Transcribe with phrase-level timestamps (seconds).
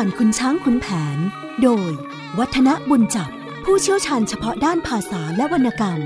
[0.00, 0.86] ผ่านคุณช้างคุณแผ
[1.16, 1.18] น
[1.62, 1.90] โดย
[2.38, 3.30] วัฒนบุญจับ
[3.64, 6.00] ผู้เชี่ยวชาญเฉพาะด้านภาษาและวรรณกรรม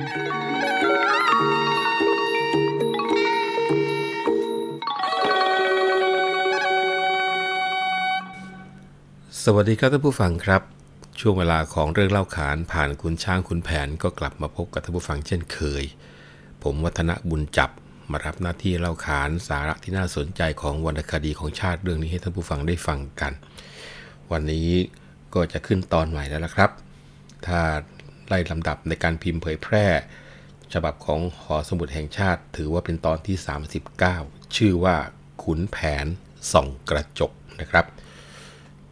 [9.44, 10.62] สวัสดีครับท่านผู้ฟังครับ
[11.20, 15.84] ช่วงเวลาของเรื่องเล่าขานผ่านคุณช้างคุณแผนก็กลับมาพบกับท่านผู้ฟังเช่นเคย
[16.62, 17.70] ผมวัฒนบุญจับ
[18.10, 23.34] มารับหน้าที่เล่าขานสาระที่น่าสนใจของวรรณคดีของชาติเรื่องนี้ให้ท่านผู้ฟังได้ฟังกัน
[24.32, 24.70] วันนี้
[25.34, 26.70] ก็จะขึ้นตอนใหม่แล้วละครับ
[27.46, 27.60] ถ้า
[28.28, 29.86] ไล่ลำดับในการพิมพ์เผยแพร่
[30.72, 33.36] ฉบับของหอสมุดแห่งชาติ ถือว่าเป็นตอนที่
[33.96, 34.96] 39 ชื่อว่า
[35.42, 36.06] ขุนแผน
[36.52, 37.86] ส่องกระจกนะครับ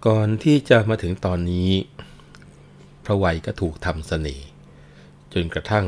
[0.06, 1.70] ก่อนที่จะมาถึงตอนนี้
[3.04, 4.46] พระวัยก็ถูกทำเสน่ห์
[5.32, 5.86] จนกระทั่ง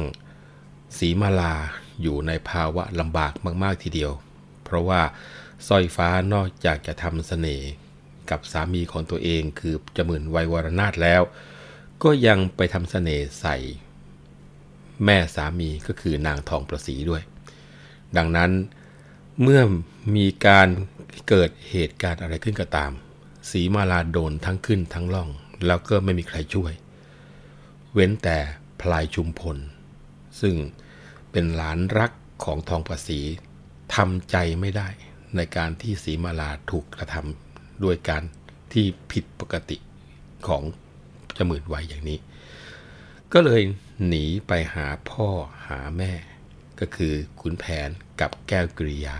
[0.99, 1.55] สีมาลา
[2.03, 4.13] อยู่ในภาวะลำบากมาก ๆ ทีเดียว
[4.65, 5.01] เพราะว่า
[5.69, 7.69] สร้อยฟ้านอกจากจะทำเสน่ห์
[8.31, 11.23] กับสามีของตัวเองคือจมื่นวัยวรนาถแล้ว
[12.03, 13.57] ก็ยังไปทำเสน่ห์ใส่
[15.05, 17.23] แม่สามีก็คือนางทองประสีด้วย
[18.17, 18.51] ดังนั้น
[19.43, 19.61] เมื่อ
[20.17, 20.69] มีการ
[21.29, 22.93] เกิดเหตุการณ์อะไรขึ้นก็ตาม
[23.51, 25.29] สีมาลาโดนทั้งขึ้นทั้งล่อง
[25.67, 26.73] แล้วก็ไม่มีใครช่วย
[27.93, 28.39] เว้นแต่
[28.81, 29.57] พลายชุมพล
[30.41, 30.55] ซึ่ง
[31.31, 32.13] เป็นหลานรัก
[32.45, 33.21] ของทองประสี
[33.95, 34.89] ทำใจไม่ได้
[35.37, 37.50] ในการที่สีมาลาถูกกระทำ
[37.85, 38.23] ด้วยการ
[38.73, 39.77] ที่ผิดปกติ
[40.47, 40.63] ของ
[41.37, 42.19] จมื่นวัยอย่างนี้
[43.33, 43.63] ก็เลย
[44.07, 45.29] หนีไปหาพ่อ
[45.69, 46.13] หาแม่
[46.81, 47.89] ก็คือขุนแผน
[48.21, 49.17] กับแก้วกริยา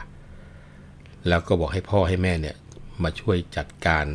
[1.29, 2.57] แล้วก็บอกให้พ่อให้แม่เนี่ย
[3.03, 4.07] มาช่วยจัดการ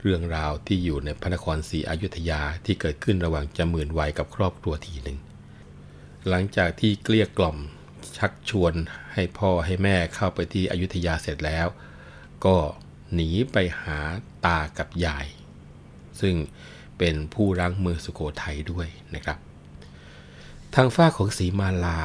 [0.00, 5.18] เรื่องราวที่อยู่ในพระนครศรีอยุธยาที่เกิดขึ้นระหว่างจมื่นวัยกับครอบครัวทีหนึ่ง
[6.28, 7.58] หลังจากที่เกลี้ยกล่อม
[8.16, 8.74] ชักชวน
[9.14, 11.66] ให้พ่อให้แม่เข้าไปที่อยุธยาเสร็จแล้ว
[12.44, 12.56] ก็
[13.14, 13.98] หนีไปหา
[14.46, 15.26] ตากับยาย
[16.20, 16.34] ซึ่ง
[16.98, 19.38] เป็นผู้รังเมืองสุโขทัยด้วยนะครับ
[20.74, 22.00] ทางฝ้าของสีมาลา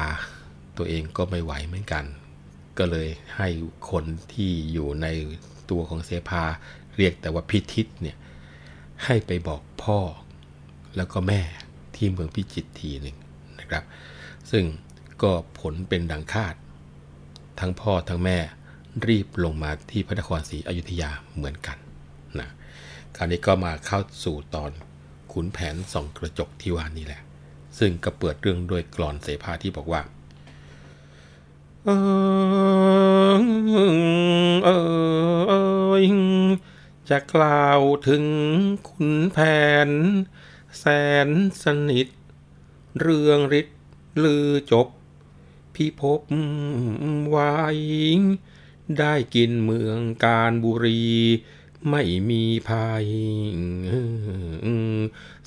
[0.76, 2.04] ตัวเองก็ไม่ไหวเหมือนกัน
[2.78, 3.48] ก็เลยให้
[3.90, 5.06] คนที่อยู่ใน
[5.70, 6.42] ตัวของเสภา
[6.96, 8.16] เรียกแต่ว่าพิทิศเนี่ย
[9.04, 9.98] ให้ไปบอกพ่อ
[10.96, 11.40] แล้วก็แม่
[11.94, 13.16] ที่เมืองพิจิตรทีหนึ่ง
[13.60, 13.84] นะครับ
[14.50, 14.64] ซึ่ง
[15.22, 16.54] ก็ผลเป็นดังคาด
[17.60, 18.38] ทั้งพ่อทั้งแม่
[19.06, 21.78] รีบลงมาที่พระนครศรีอยุธยาเหมือนกัน
[22.40, 22.48] นะ
[23.16, 24.70] คราวนี้ก็มาเข้าสู่ตอน
[25.32, 27.22] ขุนแผนส่องกระจกที่ว่านี้แหละ
[27.78, 30.02] ซึ่งก็เปิดเรื่องด้วยกลอนเสภาที่บอกว่า
[31.84, 31.90] เอ
[33.32, 33.42] อ
[34.64, 34.68] เอ
[35.92, 35.96] อ
[37.10, 38.24] จะกล่าวถึง
[38.88, 39.38] ขุนแผ
[39.88, 39.90] น
[40.78, 40.84] แส
[41.26, 41.28] น
[41.62, 42.06] สนิท
[43.00, 43.78] เรื่องฤทธิ์
[44.24, 44.86] ลือจบ
[45.74, 46.20] พิภพ
[47.28, 47.54] ไว้
[48.98, 51.06] ได้กินเมืองการบุรี
[51.90, 53.06] ไม่มีภัย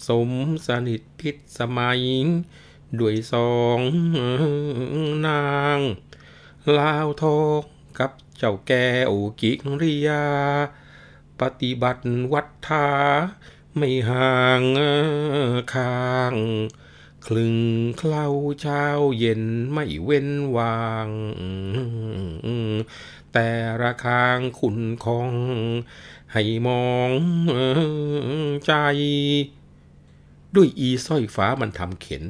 [0.08, 0.30] สม
[0.68, 2.02] สนิทพิษสมัย
[3.00, 3.80] ด้วยสอง
[5.28, 5.48] นา
[5.78, 5.80] ง
[6.78, 7.62] ลาวทอง
[8.00, 9.52] กับเจ้าแก้วกิ
[9.82, 10.26] ริยา
[11.40, 12.02] ปฏิบัติ
[12.34, 12.88] วัฏฐา
[13.76, 14.64] ไม่ห่าง
[15.74, 16.36] ข้าง
[17.32, 17.58] คลึง
[17.98, 18.28] เคล้า
[18.62, 18.84] เช้า
[19.20, 21.10] เย็นไม่เว้นวาง
[23.34, 23.50] แต่
[23.82, 25.32] ระคางขุนคอง
[26.34, 27.12] ให้มอง
[28.66, 28.74] ใจ
[30.56, 32.24] ด้วยอีสร้อยฟ้ามันทำเข็น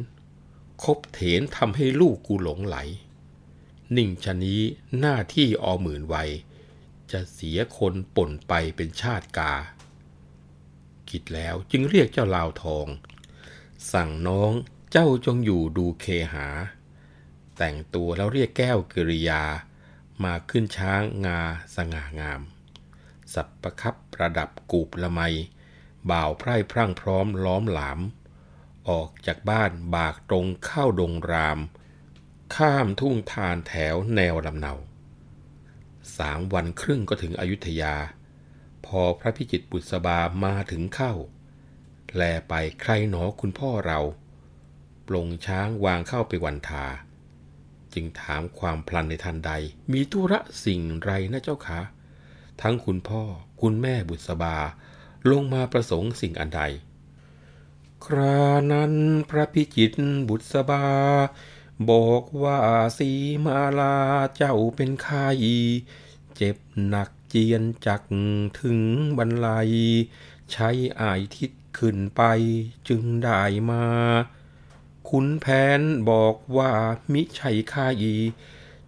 [0.83, 2.77] คบเถนทำให้ลูกกูหลงไหล
[3.95, 4.61] นิ่งชะนี้
[4.99, 6.29] หน้าที่อหมื่นวัย
[7.11, 9.53] จะเสียคนป่นไปเป็นชาติกา
[11.09, 12.87] คิดแล้วจึงเรียกเจ้าลาวทอง
[13.91, 14.53] สั่งน้อง
[14.93, 16.47] เจ้าจงอยู่ดูเคหา
[17.57, 19.43] แต่งตัวแล้วเรียกแก้วกิริยา
[20.23, 21.39] มาขึ้นช้างงา
[21.75, 22.41] สง่างาม
[23.33, 25.21] สับประคับประดับกูบละไม
[26.11, 27.99] บ่าวไพร่พรั่งพร้อมล้อมหลาม
[28.89, 31.59] ออกจากบ้านบากตรงเข้าดงราม
[32.55, 34.73] ข้ามทุ่งทานแถวแนวลำเนา
[36.17, 37.95] สามวันครึ่งก็ถึงอยุธยา
[38.85, 41.13] พอพระพิจิตบุษบามาถึงเข้า
[42.15, 44.01] แลไปใครหนอคุณพ่อเรา
[45.09, 46.85] ปลงช้างวางเข้าไปวันทา
[47.93, 49.51] จึงถามความพลันในทันใด
[49.91, 51.81] มีธุระสิ่งไรนะเจ้าคะ
[52.61, 53.21] ทั้งคุณพ่อ
[53.61, 54.57] คุณแม่บุษบา
[55.31, 56.61] ลงมาประสงค์สิ่งอันใด
[58.05, 58.93] ครานั้น
[59.29, 59.93] พระพิจิต
[60.29, 60.85] บุษบา
[61.89, 62.59] บอกว่า
[62.97, 63.11] สี
[63.45, 63.95] มาลา
[64.35, 65.27] เจ้าเป็นไข้
[66.35, 66.57] เจ็บ
[66.87, 68.01] หนักเจียนจัก
[68.59, 68.81] ถึง
[69.17, 69.69] บรรลัย
[70.51, 70.69] ใช้
[70.99, 72.21] อายทิศขึ้นไป
[72.87, 73.83] จึงได้มา
[75.09, 75.45] คุณแผ
[75.79, 76.71] นบอกว่า
[77.13, 78.15] มิใช่ข้าอี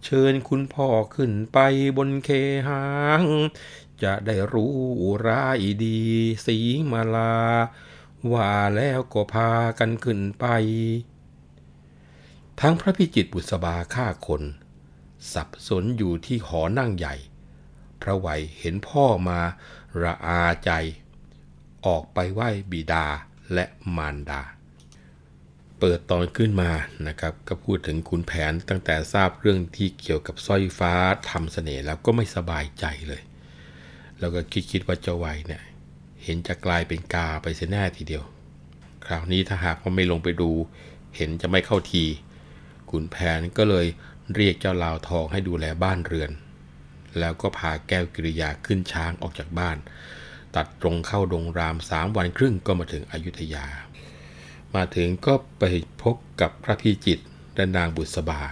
[0.04, 1.58] เชิญคุณพ่อขึ้นไป
[1.96, 2.30] บนเค
[2.68, 2.84] หา
[3.20, 3.22] ง
[4.02, 4.74] จะได้รู้
[5.26, 6.00] ร้ายดี
[6.46, 6.58] สี
[6.92, 7.36] มาลา
[8.32, 10.46] ว่าแล้วก็พากันขึ้นไป
[12.60, 14.42] ทั้งพระพิจิตบุษบาฆ่าคน
[15.32, 17.14] สับสนอยู่ที่หอนั่งใหญ่
[18.00, 18.28] พระไหว
[18.58, 19.40] เห็นพ่อมา
[20.02, 20.70] ระอาใจ
[21.86, 23.06] ออกไปไหว้บิดา
[23.54, 23.64] และ
[23.96, 24.42] มารดา
[25.84, 26.70] เปิดตอนขึ้นมา
[27.08, 30.92] นะครับก็พูดถึงขุนแผนตั้งแต่ทราบเรื่องที่เกี่ยวกับสร้อยฟ้า
[31.30, 33.22] ทำเสน่ห์แล้วก็ไม่สบายใจเลย
[34.20, 35.62] แล้วก็คิดคิดว่าเจ้าไวเนี่ย
[36.24, 38.24] เห็นจะกลายเป็นกาไปเสียแน่ทีเดียว
[39.06, 40.50] คราวนี้ถ้าหากว่าไม่ลงไปดู
[41.16, 42.04] เห็นจะไม่เข้าที
[42.90, 43.86] ขุนแผนก็เลย
[44.34, 46.30] เรียกเจ้าลาวทองให้ดูแลบ้านเรือน
[47.18, 49.76] แล้วก็พาแก้วกิริยาขึ้นช้างออกจากบ้าน
[50.56, 53.66] ตัดตรงเข้าดงรามสามวันครึ่งก็มาถึงอยุธยา
[54.76, 55.64] มาถึงก็ไป
[56.02, 57.18] พบกับพระพิจิต
[57.54, 58.42] และนางบุษบา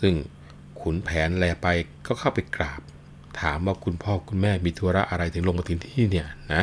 [0.00, 0.14] ซึ่ง
[0.80, 1.66] ขุนแผนแลไป
[2.06, 2.80] ก็เข้าไปกราบ
[3.40, 6.62] ถามว่าคุณพ่อคุณแม่มีธุระอะไรถึงลงมาถึงที่นี่เนี่ยนะ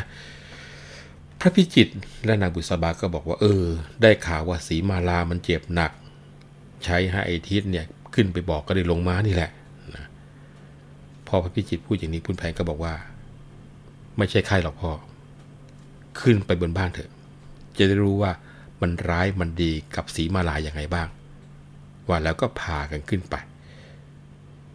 [1.40, 1.88] พระพิจิต
[2.26, 3.64] และนางบุษบาก็บอกว่าเออ
[4.02, 5.92] ได้ข่าวว่าสีมาลามันเจ็บหนัก
[6.84, 9.52] ใช้ให้ไอทิศเนี่ยขึ้นไปบอกก็ได้ลงมานี่แหละ
[9.96, 10.06] นะ
[11.28, 12.94] พอพระพิจิตพูดอย่างนี้คุณแผนก็บอกว่า
[14.18, 14.92] ไม่ใช่ไข้หรอกพ่อ
[16.22, 17.12] ขึ้นไปบนบ้านเถอะ
[17.78, 18.32] จะได้รู้ว่า
[18.82, 21.08] มันร้ายมันดีกับสีมาลาอย่างไงบ้าง
[22.08, 23.36] ว่าแล้วก็พากันขึ้นไป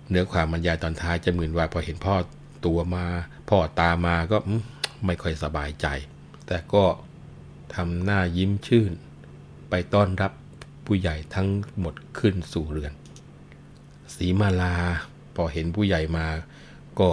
[0.09, 2.15] เนื้อความบรรยายตอนท้ายจะเหมือนว่าพอเห็นพ่อ
[2.67, 3.05] ตัวมา
[3.51, 4.39] พ่อตามาก็
[5.07, 5.87] ไม่ค่อยสบายใจ
[6.47, 6.85] แต่ก็
[7.75, 8.93] ทำหน้ายิ้มชื่น
[9.71, 10.33] ไปต้อนรับ
[10.87, 11.49] ผู้ใหญ่ทั้ง
[11.79, 12.93] หมดขึ้นสู่เรือน
[14.15, 14.75] สีมาลา
[15.37, 16.27] พอเห็นผู้ใหญ่มา
[17.01, 17.11] ก็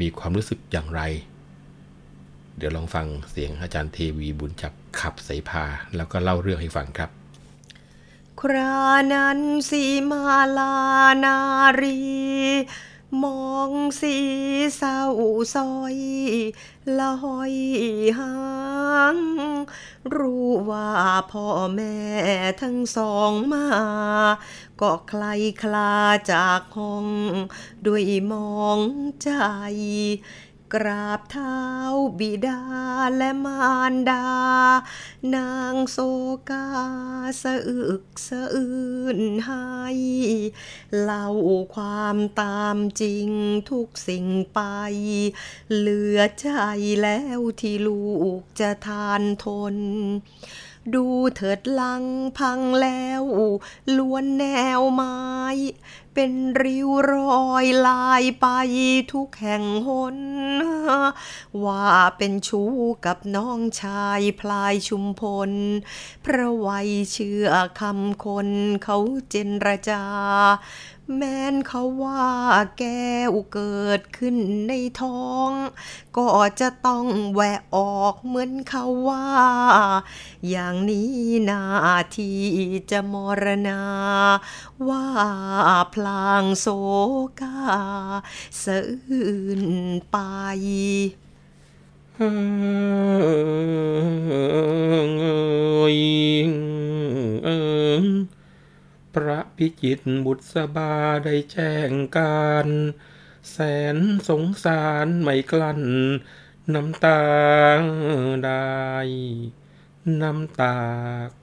[0.00, 1.02] มีความรู้สึกอย่างไร
[2.56, 5.64] เดี๋ยวลองฟังเสียงอาจารย์เทวีบุญจับขับเสพา
[5.96, 7.10] แล้วก็เล่าเรื่องให้ฟังครับ
[8.40, 8.76] ครา
[9.14, 9.38] นั้น
[9.70, 10.22] สีมา
[10.58, 10.74] ลา
[11.24, 11.38] นา
[11.80, 12.00] รี
[13.22, 13.70] มอง
[14.00, 14.16] สี
[14.76, 15.02] เศร้า
[15.54, 15.96] ซอย
[17.00, 17.02] ล
[17.36, 17.54] อย
[18.18, 18.34] หา
[19.14, 19.16] ง
[20.16, 20.90] รู้ว่า
[21.30, 21.96] พ่อแม่
[22.62, 23.68] ทั้งสองมา
[24.80, 25.24] ก็ใคร
[25.62, 25.94] คลา
[26.32, 27.06] จากห้อง
[27.86, 28.80] ด้วยมอง
[29.22, 29.30] ใจ
[30.74, 31.60] กราบเท้า
[32.18, 32.62] บิดา
[33.16, 34.26] และมารดา
[35.34, 35.98] นางโซ
[36.50, 36.68] กา
[37.42, 39.66] สะอึกสะอื้นให้
[41.00, 41.26] เล่า
[41.74, 43.28] ความตามจริง
[43.70, 44.60] ทุกสิ่งไป
[45.76, 46.48] เหลือใจ
[47.02, 48.04] แล้วที่ลู
[48.40, 49.76] กจะทานทน
[50.94, 51.06] ดู
[51.36, 52.04] เถิดลัง
[52.38, 53.24] พังแล้ว
[53.96, 54.44] ล้วนแน
[54.78, 55.16] วไม้
[56.14, 56.32] เป็น
[56.62, 57.12] ริ้วร
[57.46, 58.46] อยลายไป
[59.12, 60.16] ทุกแห่งหน
[61.64, 61.88] ว่า
[62.18, 62.72] เป็นชู้
[63.06, 65.50] กับน้องชายพลายชุมพล
[66.24, 67.48] พระวัยเชื่อ
[67.80, 68.48] คำคน
[68.84, 68.98] เขา
[69.30, 70.04] เจนรจา
[71.16, 72.28] แม้นเขาว่า
[72.78, 74.36] แก้วเกิดขึ้น
[74.68, 75.50] ในท้อง
[76.16, 76.28] ก็
[76.60, 79.26] จะต้องแหวะออกเหมือนเขาว่า
[80.48, 81.10] อย่างนี้
[81.50, 81.64] นา
[82.16, 82.32] ที
[82.90, 83.82] จะมรณา
[84.88, 85.06] ว่า
[85.94, 86.66] พลางโศ
[87.40, 87.56] กา
[88.62, 88.76] สะ
[89.10, 89.62] อื่น
[90.10, 90.16] ไป
[99.14, 100.92] พระพิจิตรบุษบา
[101.24, 102.68] ได้แจ้งการ
[103.50, 103.58] แส
[103.94, 103.96] น
[104.28, 105.82] สงสารไม่กลั้น
[106.74, 107.22] น้ำตา
[108.44, 108.66] ได้
[110.22, 110.76] น้ำตา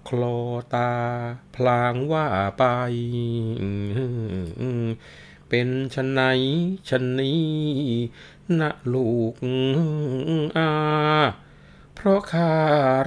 [0.08, 0.38] คลอ
[0.74, 0.92] ตา
[1.56, 2.64] พลางว่าไป
[5.50, 6.22] เป็นชนไหน
[6.90, 7.44] ชนนี้
[8.60, 9.34] นะลูก
[10.58, 10.72] อา
[11.96, 12.54] เพราะข้า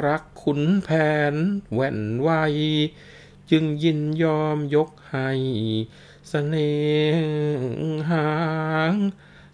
[0.06, 0.88] รักขุนแผ
[1.33, 1.35] น
[1.75, 2.30] แว่นไว
[3.50, 5.30] จึงยินยอมยกให้
[6.28, 6.74] เสน่
[8.10, 8.28] หา
[8.92, 8.94] ง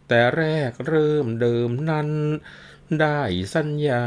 [0.08, 2.10] แต่แรกเริ่มเดิมนั้น
[3.00, 3.20] ได้
[3.54, 4.06] สัญญา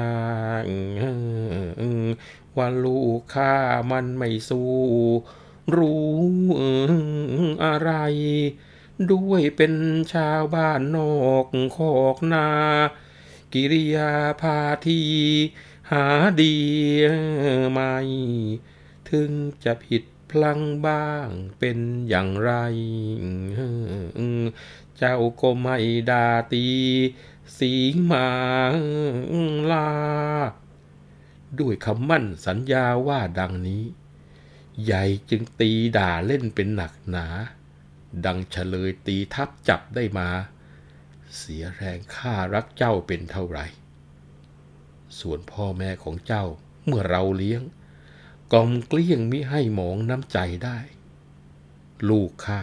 [2.57, 3.55] ว่าลูกข้า
[3.91, 4.73] มันไม่สู้
[5.75, 6.13] รู้
[7.63, 7.91] อะไร
[9.11, 9.73] ด้วยเป็น
[10.13, 11.13] ชาวบ้านนอ
[11.43, 12.49] กคอกนา
[13.53, 14.11] กิริยา
[14.41, 15.01] พาที
[15.91, 16.05] หา
[16.41, 16.57] ดี
[17.71, 17.93] ไม่
[19.13, 19.31] ถึง
[19.65, 21.27] จะผิดพลังบ้าง
[21.59, 21.77] เป็น
[22.09, 22.51] อย่างไร
[24.97, 25.77] เจ้าก็ไม่
[26.09, 26.67] ดาตี
[27.57, 27.71] สี
[28.11, 28.27] มา
[29.71, 29.89] ลา
[31.59, 33.83] ด้วยคำมั่นสัญญาว่าดังนี้
[34.83, 37.27] ใหญ่จึงตีด่าเล่นเป็นหนักหนา
[38.25, 40.29] ดังเฉลยตีทับจับได้มา
[41.37, 43.65] เสียแรงข้ารักเจ้าเป็นเท่าไหร่
[45.19, 46.45] ส่วนพ่อแม่ของเจ้า
[46.85, 47.61] เมื่อเราเลี้ยง
[48.55, 50.77] กล่อมเกลี้ยงมิให้หมองน้ำใจได้
[52.09, 52.61] ลูกข้า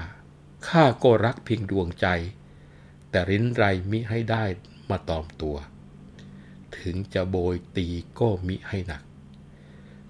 [0.69, 2.07] ข้าก็รักเพียงดวงใจ
[3.11, 4.45] แต่ริ้นไรมิให้ได้
[4.91, 5.57] มาตอมตัว
[6.77, 7.87] ถึงจะโบยตี
[8.19, 9.03] ก็มิให้หนัก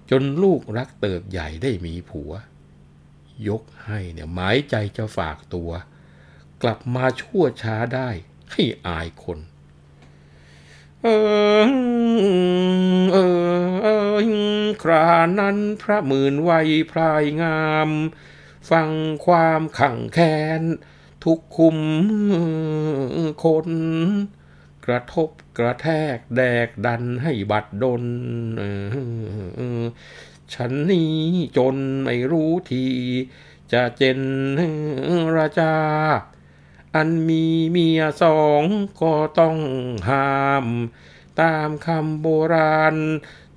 [0.09, 2.31] จนลูกรักเติบใหญ่ได้มีผัว
[3.47, 5.71] ยกให้เนี่ยหมายใจจะฝากตัว
[6.61, 8.09] กลับมาชั่วช้าได้
[8.51, 9.39] ให้อายคน
[11.01, 11.07] เอ
[11.63, 11.69] อ
[13.11, 13.17] เอ
[13.99, 14.27] อ เอ
[14.63, 15.07] อครา
[15.39, 17.89] นั้นพระหมื่นวัยพรายงาม
[18.69, 18.89] ฟัง
[19.25, 20.61] ความขังแค้น
[21.23, 21.77] ทุกคุม
[23.43, 23.69] คน
[24.85, 28.03] กระทบกระแทกแดกดันให้บัดดล
[30.53, 31.17] ฉันนี้
[31.57, 32.85] จนไม่รู้ที
[33.73, 34.19] จะเจน
[35.37, 35.75] ราชา
[36.95, 38.63] อันมีเมียสอง
[39.01, 39.57] ก็ต้อง
[40.09, 40.65] ห้าม
[41.41, 42.95] ตามคำโบราณ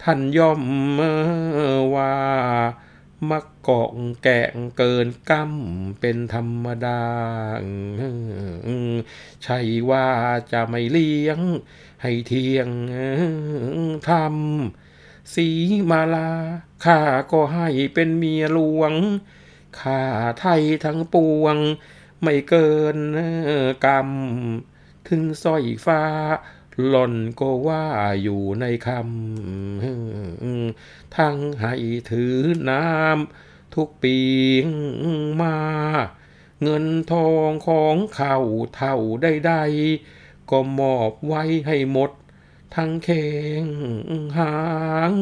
[0.07, 0.63] ท่านย่อม
[1.95, 2.15] ว่า
[3.31, 3.91] มักเกาะ
[4.23, 7.03] แกงเกินกำเป็นธรรมดา
[9.45, 9.59] ใช่
[9.91, 10.07] ว่า
[10.53, 11.41] จะไม่เลี้ยง
[12.03, 12.69] ให้เทียง
[14.09, 15.49] ทำสี
[15.91, 16.31] มาลา
[16.85, 17.01] ข้า
[17.33, 18.93] ก็ให้เป็นเมียหลวง
[19.81, 20.03] ข้า
[20.41, 21.57] ไทยทั้งปวง
[22.23, 22.99] ไม่เกิน
[23.87, 24.09] กรรม
[25.09, 26.03] ถึงสร้อยฟ้า
[26.89, 27.87] หล่อนก็ว่า
[28.23, 31.75] อยู่ในคำทั้งให้
[32.11, 32.37] ถือ
[32.71, 34.19] น้ำทุกปี
[35.41, 35.57] มา
[36.63, 38.37] เงินทองของเขา
[38.77, 42.11] เท่าใดๆก็มอบไว้ให้หมด
[42.75, 43.11] ทั้งเค
[43.63, 43.65] ง
[44.39, 44.57] หา
[45.11, 45.13] ง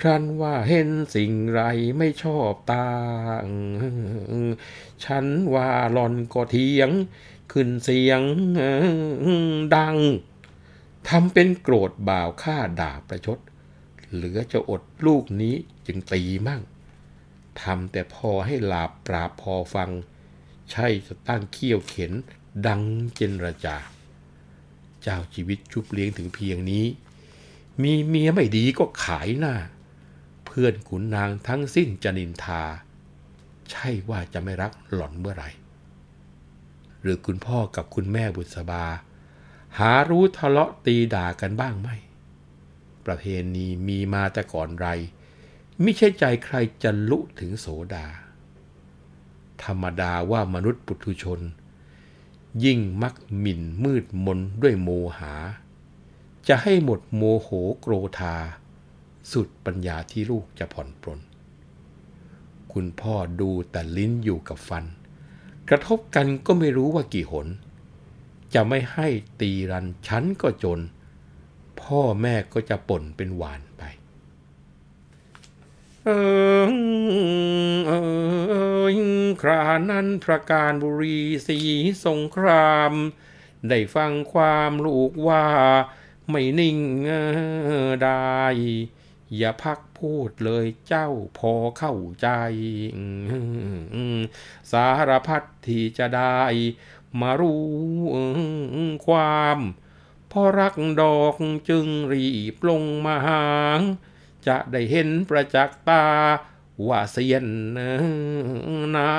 [0.00, 1.60] ครั้นว่าเห็นสิ่งไร
[1.98, 2.88] ไม่ชอบตา
[5.04, 6.90] ฉันว่าหล่อนก็เทียง
[7.52, 8.20] ขึ้นเสียง
[9.76, 9.96] ดัง
[11.08, 13.38] ทำเป็นโกรธบ่าวฆ่าด่าประชด
[14.12, 15.54] เหลือจะอดลูกนี้
[15.86, 16.62] จึงตีมั่ง
[17.62, 19.90] ทำแต่พอให้หลาบปราบพอฟัง
[20.70, 22.12] ใช่จะตั้งเขี้ยวเข็น
[22.66, 22.82] ดัง
[23.14, 23.76] เจนระจา
[25.02, 26.86] เจ้าชีวิตชุบเลี้ยงถึงเพียงนี้
[27.82, 29.54] มีเมียไม่ดีก็ขายหน้า
[30.46, 32.62] เพื่อนขุนนางทั้งสิ้นจะนินทา
[33.70, 35.50] ใช่ว่าจะไม่รักหล่อนเมื่อไหร่
[37.02, 38.84] หรือคุณพ่อกับคุณแม่บุษบา
[39.78, 41.88] หารู้ทะเลาะตีด่ากันบ้างไหม
[43.06, 44.88] ประเพณีมีมาแต่ก่อนไร
[45.80, 48.06] ไม่ใช่ใจใครจะลุถึงโสดา
[49.64, 51.40] ธรรมดาว่ามนุษย์ปุถุชน
[52.64, 55.34] ยิ่งมักหมิ่นมืดมนด้วยโมหา
[56.48, 57.48] จะให้หมดโมโห
[57.80, 58.36] โกรธา
[59.32, 61.20] สุดปัญญาที่ลูกจะผ่อนปลน
[62.72, 64.84] คุณพ่อดูแต่ลิ้นอยู่กับฟัน
[65.68, 67.46] กระทบกันก็ไม่รู้ว่ากี่หน
[68.54, 69.08] จะไม่ให้
[69.40, 70.80] ตีรันฉันก็จน
[71.80, 73.82] พ่อแม่ก็จะป่นเป็นหวานไป
[76.04, 76.08] เอ
[76.62, 76.70] อ
[77.86, 78.86] เออ
[79.42, 81.58] ครานั้นประการบุรีสี
[82.06, 82.92] สงคราม
[83.68, 85.44] ได้ฟังความลูกว่า
[86.30, 86.78] ไม่นิ่ง
[88.04, 88.42] ได้
[89.36, 92.28] อย่าพักพูดเลยเจ้าพอเข้าใจ
[94.72, 96.40] สารพัดที่จะได้
[97.20, 97.66] มารู้
[99.06, 99.58] ความ
[100.30, 101.34] พอรักดอก
[101.68, 103.48] จึงรีบลงมาหา
[103.78, 103.80] ง
[104.46, 106.06] จะได้เห็นประจักษ์ตา
[106.88, 107.46] ว่าเสียน
[108.96, 109.12] น้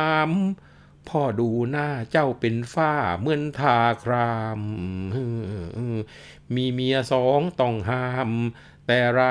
[0.55, 4.61] ำพ่อดูหน้าเจ้าเป็นฝ้าเหมือนทาคราม
[6.55, 8.31] มีเมียสองต้องห้าม
[8.85, 9.21] แต่ไร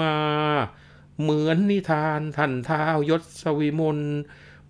[0.00, 0.16] มา
[1.20, 3.98] เหมือนนิทานท่านท้ายศสวิมล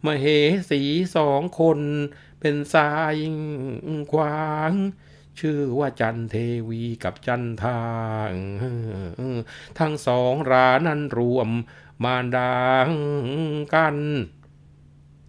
[0.04, 0.26] มเห
[0.70, 0.82] สี
[1.16, 1.80] สองคน
[2.47, 3.17] เป็นสาย
[4.13, 4.73] ควาง
[5.41, 6.35] ชื่อว่าจันเท
[6.69, 7.85] วีกับจันทา
[8.31, 8.33] ง
[9.79, 11.49] ทั้งสองรานั้นรวม
[12.05, 12.53] มารดา
[13.75, 13.97] กัน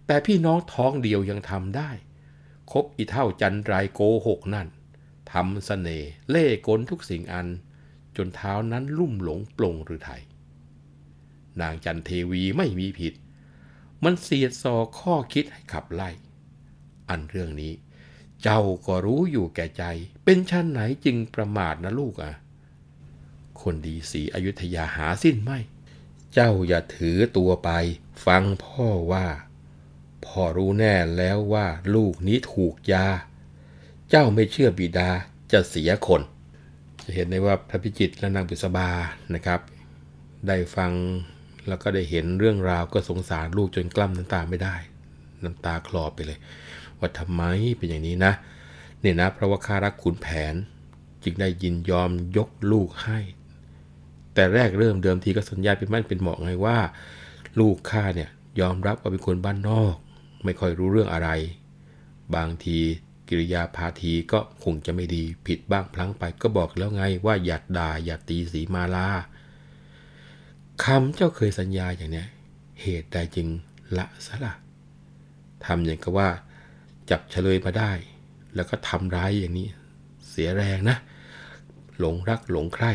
[0.06, 1.90] แต่พี่น้องท้องเดียวยังทำได้
[2.72, 4.68] คบอีเท่าจันไรโกหกนั่น
[5.32, 7.48] ทำสเสน่ห์เล่กลทุกสิ่งอัน
[8.16, 10.22] จนเท้านั้นลุ่มหลงปลงหรือไทย
[11.60, 13.14] นางจันเทวีไม่มีผิด
[14.04, 16.10] มันเสียดสอข้อคิดให้ขับไล่
[17.08, 17.72] อันเรื่องนี้
[18.42, 19.84] เจ้าก็รู้อยู่แก่ใจ
[20.24, 22.32] เป็นชั้นไหนจึงประมาทนะลูกอะ
[23.60, 25.58] คนดีสีอยุธยาหาสิ้นไม่
[26.32, 27.70] เจ้าอย่าถือตัวไป
[28.26, 29.26] ฟังพ่อว่า
[30.24, 33.06] พ่อรู้แน่แล้วว่าลูกนี้ถูกยา
[34.10, 35.10] เจ้าไม่เชื่อบิดา
[35.52, 36.22] จะเสียคน
[37.04, 38.88] จะเห็นได้ว่าพระพิจิตและนางบุษบา
[39.34, 39.60] นะครับ
[40.46, 40.92] ได้ฟัง
[41.68, 44.76] แล้วก็ได้เห็นเรื่องราวก็สงสารลูกจนกลั้นน้ำตาไม่ได้
[45.44, 46.38] น้ำตาคลอไปเลย
[47.00, 47.42] ว่าทำไม
[47.78, 48.32] เป็นอย่างนี้นะ
[49.00, 50.54] เนี่ยนะเพราะว่าข้ารักขุนแผน
[51.24, 53.18] จึงได้ยินยอมยกลูกให้
[54.34, 56.78] แต่แรกเริ่มเดิมทีก็สัญญาเป็นมั่นเป็นเหมาะไงว่า
[57.60, 59.94] ลูกข้าเนี่ยยอมรับว่าเป็นคนบ้านนอก
[60.44, 61.28] ไม่ค่อยรู้เรื่องอะไร
[62.34, 62.78] บางที
[63.28, 69.08] กิริยาพาทีก็คงจะไม่ดีผิดบ้างพลั้งไปก็บอกแล้วไงว่าอย่าด่าอย่าตีสีมาลา
[70.84, 72.28] คำเจ้าเคยสัญญาอย่างเนี้ย
[72.82, 73.48] เหตุใดจึง
[73.98, 74.54] ละซะละ
[75.64, 76.28] ทำอย่างกับว่า
[77.10, 77.92] จับเฉลยมาได้
[78.54, 79.68] แล้วก็ทำร้ายอย่างนี้
[80.28, 80.96] เสียแรงนะ
[81.98, 82.92] หลงรักหลงใคร่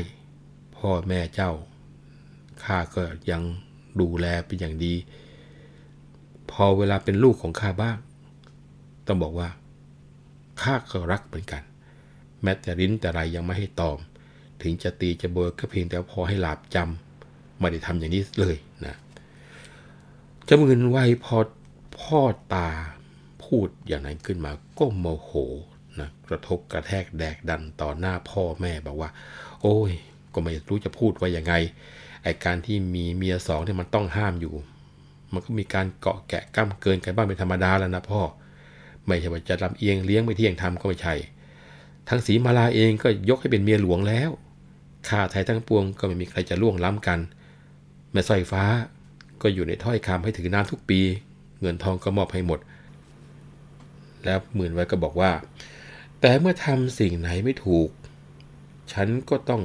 [0.77, 1.51] พ่อแม่เจ้า
[2.63, 3.41] ข้าก็ยัง
[3.99, 4.95] ดูแลเป็นอย่างดี
[6.51, 7.97] พอเวลาเป็นลูกของข้าบ้าง
[9.07, 9.49] ต้องบอกว่า
[10.61, 11.63] ข้าก็รักเหมือนกัน
[12.41, 13.97] แม้แต่ริ้นแต่ไรยังไม่ให้ตอม
[14.61, 18.95] ถึงจะตีจะเบิกก็เพียงแต่พอให้หลาบจำไม่ได้ทำอย่างนี้เลยนะ
[20.47, 21.37] จะมืนไวพอ
[21.99, 22.19] พ่อ
[22.53, 22.69] ตา
[23.51, 25.31] พูดอย่างนั้นขึ้นมาก็โมโห
[25.99, 29.09] นะกระทบกระแทกแดกดันต่อหน้าพ่อแม่บอกว่า
[29.61, 29.91] โอ้ย
[30.33, 31.53] ก็ไม่รู้จะพูดว่ายังไง
[32.23, 34.53] ไอการที่มีเมียสองที่ยมันต้องห้ามอยู่
[35.33, 38.21] มันก็มีการเกาะแกะก้ำเกินกันบ้างเป็นธรรมดาแล้วนะพ่อ
[39.05, 41.15] ไม่ใช่ว่าจะลำเอียงเลี้ยงไม่เที่ยงทำก็ไม่ใช่
[42.09, 44.29] ทั้งสีมาลาเองก็ยกให้เป็นเมียหลวงแล้ว
[45.07, 47.19] ข้าไทยทั้งปวงก็ไม่มีใครจะล่วงล้ำกัน
[48.11, 48.63] แม่สร้อยฟ้า
[49.41, 50.99] ก็อยู่ในถ้อยคำให้ถือน้ำทุกปี
[51.61, 52.59] เงินทองก็มอบให้หมด
[54.25, 55.31] แล้วหมื่นไว้ก็บอกว่า
[56.21, 57.89] แต่เมื่อทำสิ่งไหนไม่ถูก
[58.93, 59.63] ฉันก็ต้อง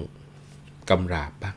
[0.90, 1.56] กำราบบ้าง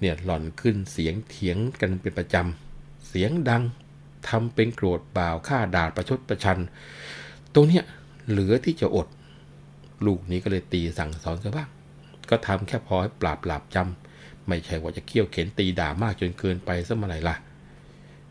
[0.00, 3.62] เนี่ยหล่อนขึ้นเสียงเถียงกันเป็นประจำ เสียงดัง
[4.28, 6.58] ทำเป็นโกรธบ่าวฆ่าด่าประชดประชัน
[7.54, 7.84] ตรงเนี้ย
[8.28, 9.08] เหลือที่จะอด
[10.06, 11.68] ลูกนี้ก็เลยตีสั่งสอนซะบ้าง
[12.30, 17.36] ก็ทำแค่พอให้ปราบหลาบจำ ไม่ใช่ว่าจะเคี่ยวเข็นตีด่ามากจนเกินไปสักเมื่อไหร่ล่ะ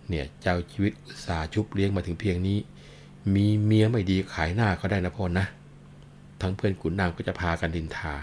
[0.09, 2.57] เนี่ยเจ้าชีวิตอุตสาชุบเลี้ยงมาถึงเพียงนี้
[3.35, 5.45] มีเมียไม่ดีขายหน้าเขาได้นะพ่อนะ
[6.41, 8.13] ทั้งเพื่อนขุนนางก็จะพากันดินทา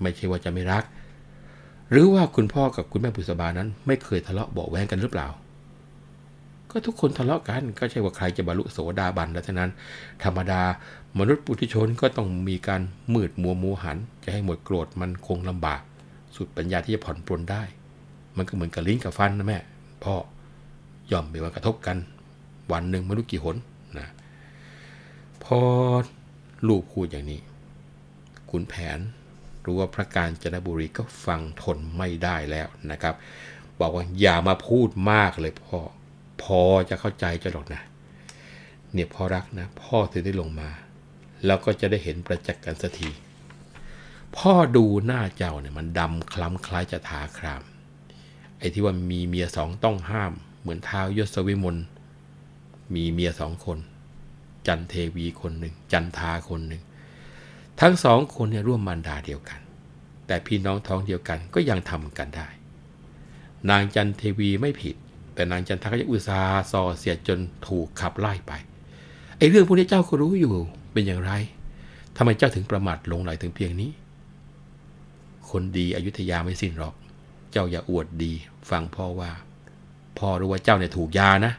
[0.00, 0.84] ไม่ใช่ว่าจะไม่รัก
[1.90, 5.28] หรือว่าคุณพ่อกับคุณแม่บุษบานั้น ไม่เคยทะเลาะเบาแวงกันหรือเปล่า
[6.70, 9.70] ก็ทุกคนทะเลาะกันก็ใช่ว่าใครจะบรรลุโสดาบันแล้วเท่านั้น
[10.24, 10.62] ธรรมดา
[11.18, 12.82] มนุษย์ปุถุชนก็ต้องมีการ
[13.14, 15.80] มืดมัวมัวหัน จะให้หมดโกรธมันคงลำบาก
[16.36, 17.62] สุดปัญญาที่จะผ่อนปลนได้
[18.36, 19.58] มันก็เหมือนกับลิ้นกับฟันนะแม่
[20.04, 20.14] พ่อ
[21.10, 21.96] ย่อมมีวันกระทบกัน
[22.72, 23.56] วันหนึ่งไม่รู้กี่หน
[25.50, 25.62] พอ
[26.68, 27.40] ลูกพูดอย่างนี้
[28.50, 28.98] ขุนแผน
[29.64, 33.14] รู้ว่าพระการจนบุรีก็ฟังทนไม่ได้แล้วนะครับ
[33.80, 35.78] บอกว่าอย่ามาพูดมากเลยพ่อ
[36.42, 37.82] พอจะเข้าใจจะหรอกนะ
[38.92, 40.70] เนี่ยพ่อรักนะ พ่อถึงได้ลงมา
[41.46, 43.10] แล้วก็จะได้เห็นประจักษ์กันสักที
[44.36, 47.62] พ่อดูหน้าเจ้าเนี่ยมันดำคล้ำคล้ายจะทาคราม
[48.58, 51.76] ไอ้ที่ว่ามีเมียสองต้องห้าม เหมือนเท้ายศวิมล
[52.94, 53.78] มีเมียสองคน
[54.66, 56.82] จันเทวีคนหนึ่ง จันทาคนหนึ่ง
[57.80, 59.60] ทั้งสองคนเนี่ยร่วมมารดาเดียวกัน
[60.26, 62.48] แต่พี่น้องท้องเดียวกันก็ยังทำกันได้
[63.70, 64.94] นางจันเทวีไม่ผิด
[65.34, 68.52] แต่นางจันทาก็ยังอุตสาห์ส่อเสียจนถูกขับไล่ไป
[69.38, 70.54] ไอ้เรื่องพวกนี้เจ้าก็รู้อยู่
[70.92, 71.32] เป็นอย่างไร
[72.16, 73.90] ทำไมเจ้าถึงประมาทลงไหลถึงเพียงนี้
[75.50, 76.94] คนดีอยุธยาไม่สิ้นหรอก
[77.50, 78.32] เจ้าอย่าอวดดี
[78.70, 79.30] ฟังพ่อว่า
[80.18, 81.52] พ่อรู้ว่าเจ้าเนี่ยถูกยานะ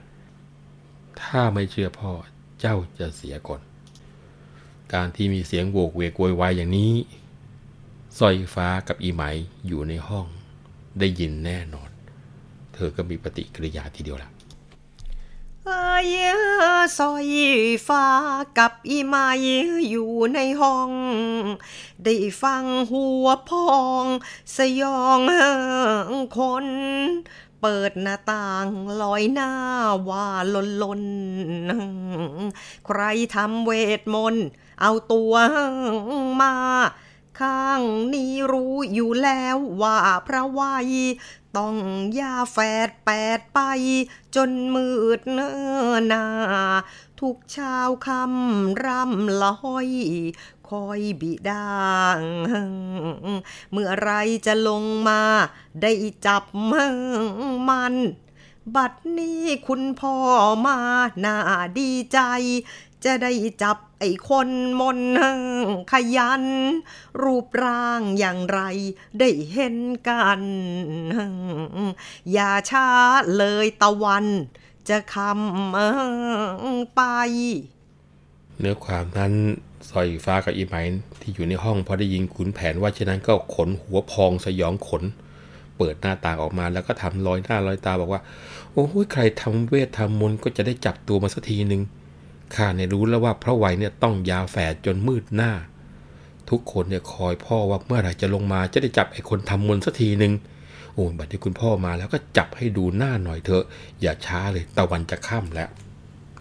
[1.22, 2.12] ถ้าไม่เชื่อพ่อ
[2.60, 3.62] เจ้าจะเสียก่อน
[4.93, 6.93] การที่มีเสียงโวกเวกโวยวายอย่างนี้
[8.17, 9.24] สร้อยฟ้ากับอีไหม
[9.67, 10.28] อยู่ในห้อง
[11.00, 11.89] ได้ยินแน่นอน
[12.74, 14.30] เธอก็มีปฏิกิริยาทีเดียวละ
[15.65, 16.10] เอ้ย
[16.98, 17.28] สอย
[17.88, 18.06] ฟ้า
[18.58, 19.28] กับอีไม้
[19.89, 20.91] อยู่ในห้อง
[22.04, 23.70] ได้ฟังหัวพอ
[24.04, 24.06] ง
[24.58, 25.22] สยอง
[26.38, 26.67] คน
[27.62, 28.67] เปิดหน้าต่าง
[29.02, 29.52] ลอยหน้า
[30.10, 31.02] ว่าลนลน
[32.86, 33.02] ใคร
[33.36, 34.46] ทำเวทมนต์
[34.82, 35.34] เอาตัว
[36.41, 36.56] มา
[37.39, 37.82] ข้าง
[38.13, 40.89] นี้รู้อยู่แล้วว่าพระวัย
[41.58, 41.76] ต้อง
[42.20, 43.60] ยาแฝดแปดไป
[44.36, 45.50] จนมืดเนอ
[46.12, 46.26] นา
[47.20, 49.89] ทุกเช้าคำรำละห้อย
[50.70, 51.66] คอยบิดา
[53.72, 54.12] เมื่อไร
[54.46, 55.22] จะลงมา
[55.82, 55.92] ได้
[56.26, 56.44] จับ
[57.70, 57.96] มัน
[58.76, 60.16] บัดนี้คุณพ่อ
[60.66, 60.78] มา
[61.24, 61.36] น่า
[61.78, 62.20] ดีใจ
[63.04, 63.32] จะได้
[63.64, 64.50] จับไอ้คน
[64.80, 65.00] มน
[65.92, 66.44] ขยัน
[67.22, 68.62] รูปร่างอย่างไร
[69.20, 69.76] ได้เห็น
[70.08, 70.42] กัน
[72.32, 72.90] อย่าช้า
[73.38, 74.26] เลยตะวัน
[74.90, 77.02] จะคำไป
[78.60, 79.34] เนื้อความนั้น
[79.90, 80.76] สอยฟ้ากับอีไหม
[81.22, 85.04] ที่อยู่ในห้องพอได้ยินขุนแผนว่าฉะนั้นก็ขนหัวพองสยองขน
[85.78, 88.22] เปิดหน้าต่างออกมาแล้วก็ทำรอยหน้ารอยตาบอกว่า
[88.74, 91.82] โอ้ยใครทำเวททำมนต์ก็จะได้จับตัวมาสักทีหนึ่ง
[92.56, 95.52] ข้าเนี่ยรู้แล้วว่าพระไวยเนี่ยต้องยาแฝดจนมืดหน้า
[96.50, 100.34] ทุกคนเนี่ยคอยพ่อว่าเมื่อไหร่จะลงมาจะได้จับไอ้คนทำมนต์สักทีหนึ่ง
[100.94, 103.66] โอ้บัดที่คุณพ่อมาแล้วก็จับให้ดูหน้าหน่อยเถอะ
[104.02, 105.70] อย่าช้าเลยตะวันจะค่ำแล้ว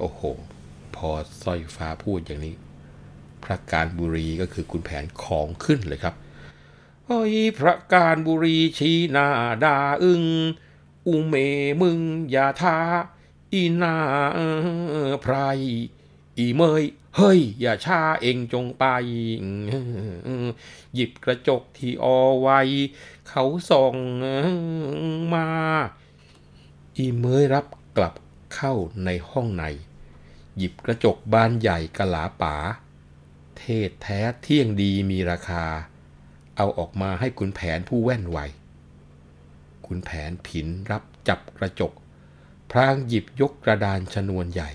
[0.00, 0.20] โอ้โห
[0.96, 1.08] พอ
[1.42, 2.54] สร้อยฟ้าพูดอย่างนี้
[3.44, 6.14] พระการบุรีก็คือคุณแผนของขึ้นเลยครับ
[7.06, 9.28] โอ้ยพระการบุรีชี้หน้า
[9.64, 10.24] ดาอึง
[11.06, 11.34] อุเม
[11.82, 11.98] มึง
[12.30, 12.78] อย่าท้า
[13.52, 13.96] อีนา
[15.22, 15.34] ไพร
[16.38, 16.84] อีเมย
[17.16, 18.84] เฮ้ย อย่าช้าเองจงไป
[20.94, 22.04] หยิบกระจกที่อ
[22.42, 22.60] ไว้
[23.28, 23.96] เขาส่อง
[25.34, 25.48] มา
[26.96, 28.14] อีเมยรับกลับ
[28.54, 29.64] เข้าในห้องใน
[30.56, 32.54] หยิบกระจกบานใหญ่กะหลาป๋า
[33.58, 35.64] เทศแท้เที่ยงดีมีราคา
[36.56, 38.38] เอาออกมาให้คุณแผนผู้แว่นไว
[39.86, 41.92] คุณแผนผินรับจับกระจก
[42.70, 44.70] พรางหยิบยกกระดานชนวนใหญ่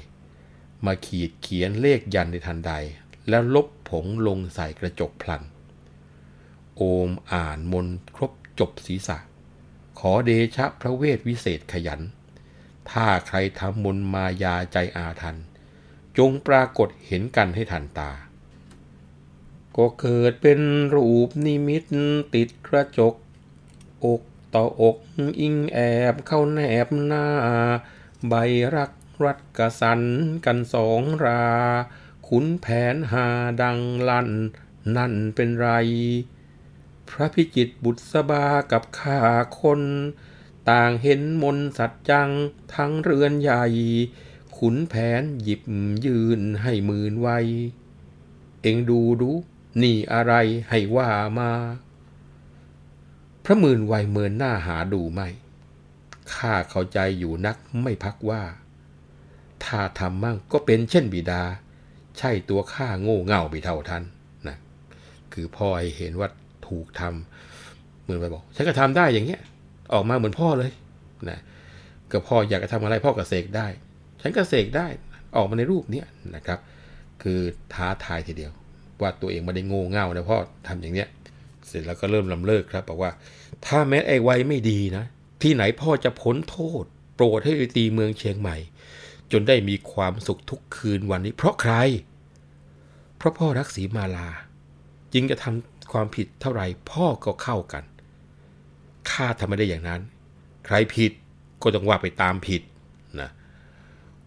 [0.86, 2.74] มาขีดเขียนเลขยันในทันใด
[3.30, 5.44] แล้วลบผงลงใส่กระจกพลัน
[6.76, 9.18] โอมอ่านมนครบจบศีรษะ
[10.00, 12.02] ขอเดชะพระเวทวิเศษขยัน
[12.92, 15.38] ถ้าใครทำมนมายาใจอาทัน
[16.18, 18.12] จงปรากฏเห็นกันให้ทันตา
[19.78, 20.60] ก็เกิดเป็น
[20.96, 21.84] รูปนิมิต
[22.34, 23.14] ติดกระจก
[24.06, 24.22] อก
[24.54, 24.98] ต่ออก
[25.40, 25.80] อิงแอ
[26.14, 27.26] บเข้าแนบหน้า
[28.30, 28.34] ใบ
[28.76, 28.92] รัก
[29.24, 30.02] รัดกระสัน
[30.46, 31.46] กันสองรา
[32.28, 33.28] ขุนแผนหา
[33.62, 33.80] ดัง
[34.10, 34.30] ลั่น
[34.96, 35.70] นั่นเป็นไร
[37.10, 39.20] พระพิจิตบุตรสบากับข้า
[39.62, 39.82] คน
[40.70, 42.30] ต่างเห็นมนสัจจัง
[42.74, 43.66] ทั้งเรือนใหญ่
[44.58, 45.62] ขุนแผนหยิบ
[46.06, 47.30] ยืนให้หมื่นไว
[48.62, 49.32] เอ็งดูดู
[49.82, 50.34] นี่อะไร
[50.70, 51.52] ให้ว่ามา
[53.46, 55.28] พระมื่นวัยเมินหน้าหาดูไม่
[56.36, 58.42] ข้าเข้าใจอยู่นักไม่พักว่า
[59.66, 61.44] ถ้าทำมั่งก็เป็นเช่นบิดา
[62.18, 64.04] ใช่ตัวข้าโง่เง่าไปเท่าท่าน
[64.48, 64.58] นะ
[65.34, 66.30] คือพ่อให้เห็นว่า
[66.68, 69.42] ถูกทำเหมือนไปบอกฉันก็ทำได้อย่างเงี้ย
[69.94, 70.72] ออกมาเหมือนพ่อเลย
[71.30, 71.40] นะ
[72.12, 73.68] ก็พ่ออยากจะทำอะไรพ่อก็เสกได้
[74.22, 74.88] ฉันก็เสกได้
[75.36, 76.60] ออกมาในรูปเนี้ยนะครับ
[77.24, 77.40] คือ
[77.74, 78.52] ท้าทายทีเดียว
[79.02, 80.38] ว่าตัวเองไม่ได้โง่เง่านะพ่อ
[80.68, 81.10] ทำอย่างเนี้ย
[81.68, 83.12] เสร็จแล้วก็เริ่มลำเลิกครับบอกว่า
[83.66, 85.06] ถ้าแม้ไอ้ไว้ไม่ดีนะ
[85.42, 86.84] ที่ไหนพ่อจะพ้นโทษ
[87.16, 88.58] โปรดให้ไปตีเมืองเชียงใหม่
[89.32, 91.74] จนได้มีความสุขทุกคืนวันนี้ เพราะใคร
[93.18, 94.30] เพราะพ่อรักสีมาลา
[95.14, 97.84] จึงจะทำความผิดเท่าไหร่พ่อก็เข้ากัน
[99.12, 100.02] ข้าทำไม่ได้อย่างนั้น
[100.66, 101.12] ใครผิด
[101.62, 102.62] ก็ต้องว่าไปตามผิด
[103.22, 103.30] นะ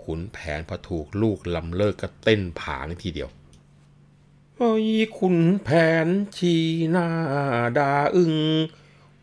[0.03, 3.31] ขุนแผนพอถูกลูกลำเลิกก็เต้นผางทีเดียว
[4.61, 4.87] อ้ย
[5.19, 5.69] คุณแผ
[6.07, 6.55] นชี
[6.91, 7.09] หน้า
[7.79, 8.35] ดาอึง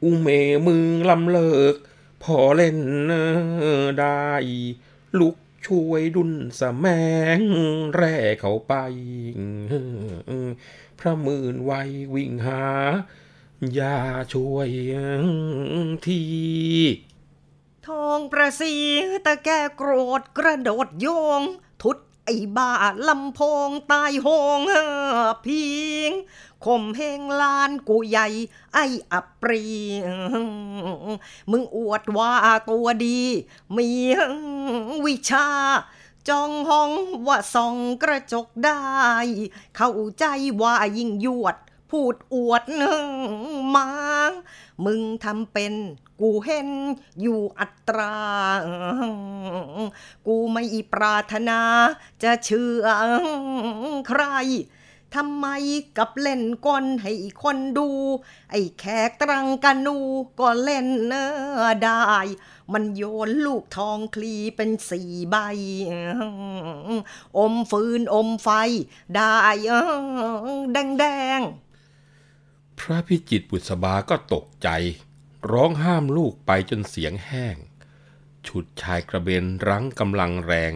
[0.03, 0.27] อุเม
[0.65, 1.75] มึงลำเลิก
[2.23, 2.79] พอเล่น
[3.99, 4.25] ได้
[5.19, 6.85] ลุกช่วยดุนสแม
[7.39, 7.41] ง
[7.95, 8.73] แร่เขาไป
[10.99, 11.71] พระมื่นไว
[12.13, 12.63] วิ่งหา
[13.73, 13.97] อย่า
[14.33, 14.69] ช่วย
[16.07, 16.23] ที
[17.87, 18.73] ทองประสี
[19.25, 21.07] ตะแกโกรธกระโดดโย
[21.39, 21.41] ง
[22.31, 22.71] อ้บ้า
[23.07, 24.27] ลำโพงตายโห
[24.59, 24.61] ง
[25.45, 25.65] พิ
[26.09, 26.11] ง
[26.65, 28.27] ข่มเฮงลานกูใหญ่
[28.73, 29.63] ไอ้อับปรี
[31.51, 32.33] มึงอวดว่า
[32.69, 33.21] ตัวดี
[33.77, 33.89] มี
[35.05, 35.47] วิชา
[36.29, 36.91] จองห้อง
[37.27, 38.81] ว่าส่องกระจกได้
[39.75, 40.25] เข้าใจ
[40.61, 41.55] ว่ายิ่งยวด
[41.91, 42.63] พูดอวด
[43.75, 43.89] มา
[44.85, 45.73] มึงทำเป็น
[46.21, 46.69] กูเห็น
[47.21, 48.17] อยู่อัตรา
[50.27, 51.59] กูไม่ปรารถนา
[52.23, 52.85] จะเชื่อ
[54.07, 54.23] ใคร
[55.17, 55.47] ทำไม
[55.97, 57.89] กับเล่นก้นให้คนดู
[58.51, 59.97] ไอ้แขกตรังกานู
[60.39, 61.25] ก็เล่นเนอ
[61.83, 62.01] ได้
[62.73, 65.35] มันโยนลูกทองคลีเป็นสี่ใบ
[67.37, 68.49] อมฟืนอมไฟ
[69.15, 69.35] ได้
[70.73, 71.05] แดงแด
[71.39, 71.41] ง
[72.81, 74.69] พระพิจิตบุษบาก็ตกใจ
[75.51, 77.55] ร้องห้ามลูกไปจนเสียงแห้ง
[78.47, 80.73] ฉุดชายกระเบนรั้งกำลังแรง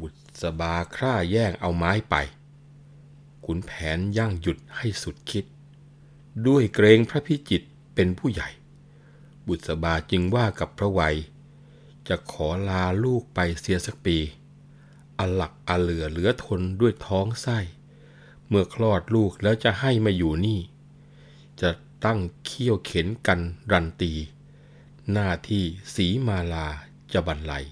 [0.00, 0.08] บุ
[0.42, 2.14] ษบาคร่าแย่งเอาไม้ไป
[3.44, 5.44] ขุนแผนย่างหยุดให้สุดคิด
[6.46, 7.62] ด้วยเกรงพระพิจิต
[7.94, 8.48] เป็นผู้ใหญ่
[9.46, 11.16] บุษบาจึงว่ากับพระวัย
[12.08, 14.18] จะขอลาลูกไปเสียสักปี
[15.18, 17.58] อหลักอเหลือเหลือทนด้วยท้องไส้
[18.48, 20.60] เมื่อคลอดลูกแล้วจะให้มาอยู่นี่
[21.60, 21.70] จะ
[22.04, 23.40] ตั้งเขี้ยวเข็นกัน
[23.72, 24.12] รันตี
[25.12, 25.64] หน้าที่
[25.94, 26.66] สีมาลา
[27.12, 27.64] จะบรรลัย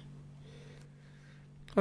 [1.75, 1.79] เอ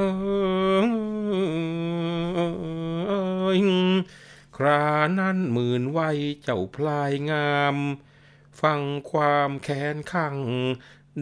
[4.55, 4.83] ครา
[5.19, 6.09] นั้นหมื่นไว้
[6.43, 7.75] เจ้าพลายงาม
[8.61, 10.35] ฟังความแค้นข้าง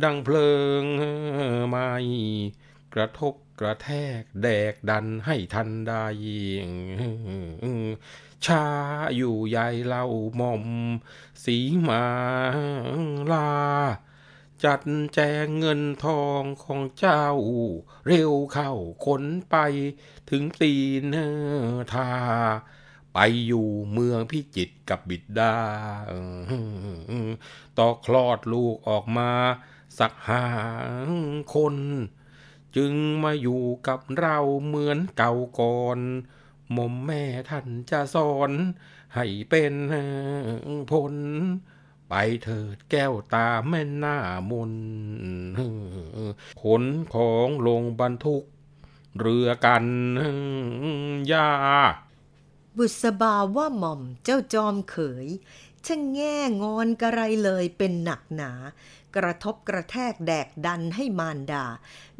[0.04, 0.84] ดังเพลิง
[1.70, 1.90] ไหม่
[2.94, 3.90] กระทบกระแท
[4.20, 6.06] กแดกดันให้ทันได้
[8.46, 8.66] ชา
[9.16, 10.66] อยู่ใหญ่เล่าหม่อม
[11.44, 12.04] สีมา
[13.32, 13.50] ลา
[14.64, 14.82] จัด
[15.14, 17.26] แจงเงินทองของเจ้า
[18.08, 18.72] เร็วเข้า
[19.06, 19.56] ขนไป
[20.30, 20.76] ถึงตี
[21.14, 21.16] น
[21.94, 22.10] ทา
[23.14, 25.56] ไปอยู่เมืองพิจิตกับบิดดา
[27.78, 29.32] ต่อคลอดลูกออกมา
[30.00, 30.46] สักหา
[31.54, 31.76] คน
[32.76, 36.00] จึงมาอยู่กับเราเหมือนเก่าก่อน
[36.74, 38.52] หม่อมแม่ท่านจะสอน
[39.16, 39.74] ให้เป็น
[40.92, 41.14] ผล
[42.10, 44.18] ไปเถิดแก้วตาแม่หน้า
[44.52, 44.74] มน
[46.62, 48.44] ขนของลงบรรทุก
[49.20, 49.86] เรือกัน
[51.32, 51.50] ยา
[52.78, 55.28] บุษบาว่าหม่อมเจ้าจอมเขย
[55.86, 58.52] ช่างแง่งอนกระไรเลยเป็นหนักหนา
[59.16, 61.66] กระทบกระแทกแดกดันให้มารดา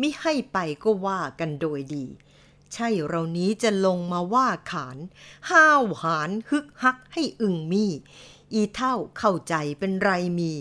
[0.02, 2.06] มิให้ไปก็ว่ากันโดยดี
[2.74, 4.98] ใช่เรานี้จะลงมาว่าขาน
[5.50, 7.86] ห้าวหานฮึกฮักให้อึ่งมี
[8.54, 10.52] อีเท่าเข้าใจเป็นไรมี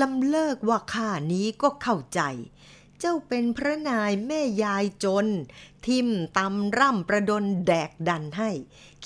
[0.00, 2.22] ลำเลิกว่าข้านี้ก็เข้าใจ
[2.98, 5.26] เจ้าเป็นพระนายแม่ยายจน
[5.86, 8.50] ทิมตำร่ำประดนแดกดันให้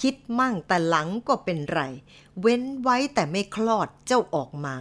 [0.00, 1.80] คิดมั่งแต่หลังก็เป็นไร
[2.40, 4.76] เว้นไว้แต่ไม่คลอดเจ้าออกมา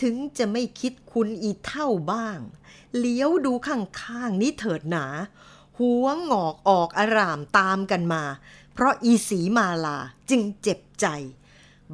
[0.00, 2.38] ถึงจะไม่คิดคุณอีเท่าบ้าง
[2.98, 5.06] เลี้ยวดูข้างๆนี้เถิดหนา
[5.82, 8.22] หัวงอกออกอารามตามกันมา
[8.72, 9.98] เพราะอีสีมาลา
[10.30, 11.06] จึงเจ็บใจ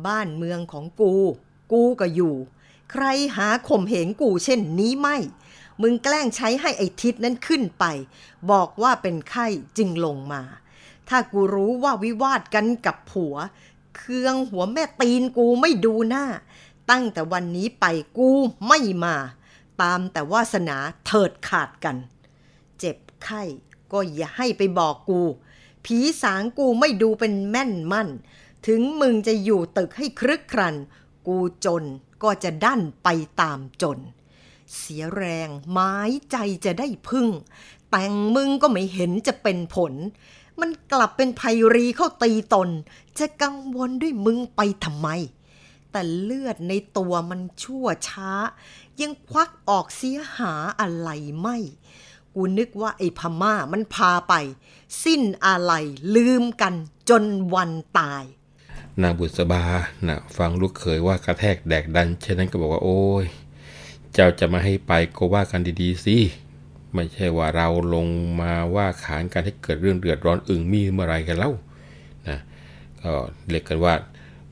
[0.06, 1.14] บ้านเมืองของกู
[1.72, 2.34] กูก็อยู่
[2.92, 3.04] ใคร
[3.36, 5.16] หาข่มเหงกูเช่นนี้ไม่
[5.82, 7.84] มึงแกล้งใช้ให้ไอทิศนั้นขึ้นไป
[8.50, 9.46] บอกว่าเป็นไข้
[9.78, 10.42] จึงลงมา
[11.08, 13.36] ถ้ากูรู้ว่าวิวาทกันกับผัว
[13.96, 16.26] เครืองหัวแม่ตีนกูไม่ดูหน้า
[16.90, 17.84] ตั้งแต่วันนี้ไป
[18.18, 18.30] กู
[18.68, 19.16] ไม่มา
[19.82, 21.96] ตามแต่วาสนาเถิดขาดกัน
[22.78, 23.42] เจ็บไข้
[23.92, 25.20] ก็อย่าให้ไปบอกกู
[25.84, 28.08] ผีสางกูไม่ดูเป็นแม่นมั่น
[28.66, 30.74] ถึงมึงจะอยู่ตึกให้ครึกครัน
[31.26, 31.84] กูจน
[32.22, 33.08] ก็จะดันไป
[33.40, 33.98] ตามจน
[34.76, 35.94] เสียแรงไม้
[36.30, 37.28] ใจจะได้พึ่ง
[37.90, 39.92] แต่งมึงก็ไม่เห็นจะเป็นผล
[40.60, 42.68] มันกลับเป็นภัยรีเข้าตีตน
[43.18, 45.08] จะกังวลด้วยมึงไปทำไม
[45.92, 48.32] แต่เลือดในตัวมันชั่วช้า
[49.00, 51.56] ยังควักออกเสียหาอะไรไม่
[52.34, 54.34] กูนึกว่าไอ้พม่ามันพาไป
[55.04, 55.72] สิ้นอะไร
[56.16, 56.74] ลืมกัน
[57.08, 58.24] จนวันตาย
[59.02, 59.62] นางบุษบา
[60.06, 63.26] นะฟังลูกเขยว่ากระแทกแดกดันเช่นนั้นก็บอกว่า โอ้ย
[64.12, 66.16] เจ้าจะมาให้ไปก็ว่ากันดีๆสิ
[66.94, 68.06] ไม่ใช่ว่าเราลง
[68.40, 71.52] มาว่าขานกันให้เกิดเรื่องเดือดร้อนอึ่งมีเมื่อไรกันเล่า
[72.28, 72.38] นะ
[73.02, 73.12] ก็
[73.50, 73.94] เรียกกันว่า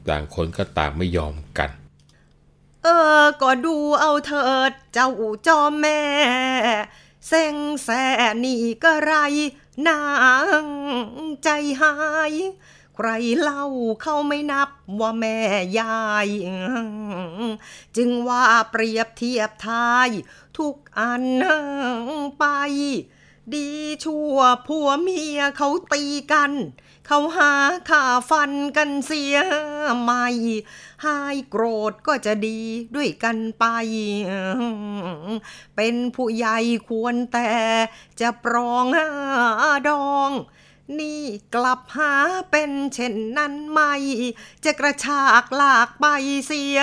[0.08, 1.70] ต่างคนก็ต่างไม่ยอมกัน
[2.82, 2.86] เอ
[3.22, 5.08] อ ก็ดูเอาเถิดเจ้า
[5.46, 6.00] จอมแม่
[7.26, 7.88] เซ็งแส
[8.44, 9.12] นี่ก็ไร
[9.88, 10.00] นา
[10.64, 10.66] ง
[11.42, 11.48] ใจ
[11.80, 11.94] หา
[12.30, 12.32] ย
[12.94, 13.08] ใคร
[13.40, 13.64] เล่า
[14.02, 14.68] เขาไม่นับ
[15.00, 15.38] ว่าแม่
[15.78, 16.28] ยาย
[17.96, 20.08] จึงว่าเปรียบเทียบทาย
[20.58, 21.24] ทุกอัน
[22.38, 22.44] ไป
[23.54, 23.68] ดี
[24.04, 26.52] ชั่วผัวเมียเขาตีกัน
[27.06, 27.52] เขาหา
[27.90, 29.36] ข่าฟันกันเสีย
[30.02, 30.26] ไม่
[31.04, 32.60] หายโกรธก็จะดี
[32.96, 33.64] ด้วยกันไป
[35.76, 37.50] เป็นผู้ใหญ่ควรแต่
[38.20, 38.84] จะปรอง
[39.88, 40.30] ดอง
[40.98, 41.22] นี่
[41.54, 42.14] กลับหา
[42.50, 43.92] เป็นเช่นนั้นไม่
[44.64, 46.04] จะกระชากลากไป
[46.46, 46.78] เสีย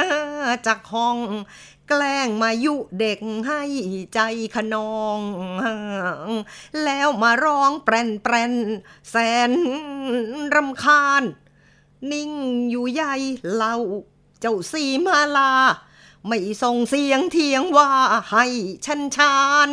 [0.68, 1.18] จากห้อง
[1.90, 3.62] แกล้งมายุเด็กให้
[4.14, 4.20] ใจ
[4.56, 5.20] ขนอง
[6.84, 8.54] แล้วมาร้องแปรนแปรน
[9.10, 9.16] แส
[9.50, 9.52] น
[10.56, 11.24] รำคาญ
[12.12, 12.32] นิ่ง
[12.70, 13.14] อยู่ใหญ่
[13.54, 13.76] เล่า
[14.40, 15.52] เจ้าสีมาลา
[16.28, 17.92] ไม่ส่งเสียงเทียงว่า
[18.32, 18.46] ให้
[18.86, 19.70] ชันชาน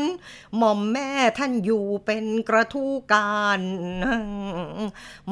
[0.56, 3.60] หม่อมแม่ท่านอยู่เป็นกระทู้การ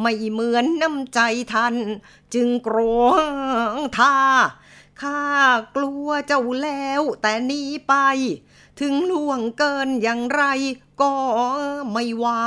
[0.01, 1.21] ไม่เหมือนน้ำใจ
[1.55, 1.77] ท่าน
[2.35, 2.79] จึงโกร
[3.21, 4.17] ธท่า
[5.01, 5.23] ข้า
[5.77, 7.95] กลัวเจ้าแล้วแต่นี้ไป
[8.81, 10.45] ถึงล่วงเกินอย่างไร
[11.01, 11.15] ก็
[11.93, 12.43] ไม่ว่า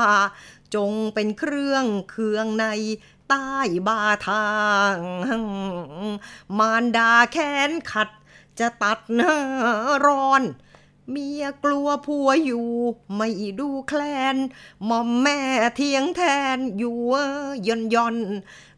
[0.75, 2.65] จงเป็นเครื่องเคืองใน
[3.29, 3.53] ใต้
[3.87, 4.51] บาทา
[4.95, 4.97] ง
[6.57, 8.09] มารดาแค้นขัด
[8.61, 8.99] จะตัด
[10.05, 10.43] ร้อน
[11.11, 12.67] เมียกลัวผัวอยู่
[13.15, 14.01] ไม่ดูแคล
[14.35, 14.37] น
[14.85, 15.39] หม่อมแม่
[15.75, 16.21] เทียงแท
[16.55, 16.97] นอยู่
[17.67, 18.17] ย่อนย่อน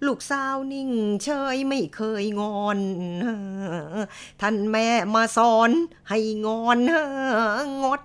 [0.05, 0.91] ลูกสาวนิ่ง
[1.23, 2.79] เฉยไม่เคยงอน
[4.41, 5.71] ท่านแม่มาสอน
[6.09, 6.77] ให้งอน
[7.83, 8.01] งด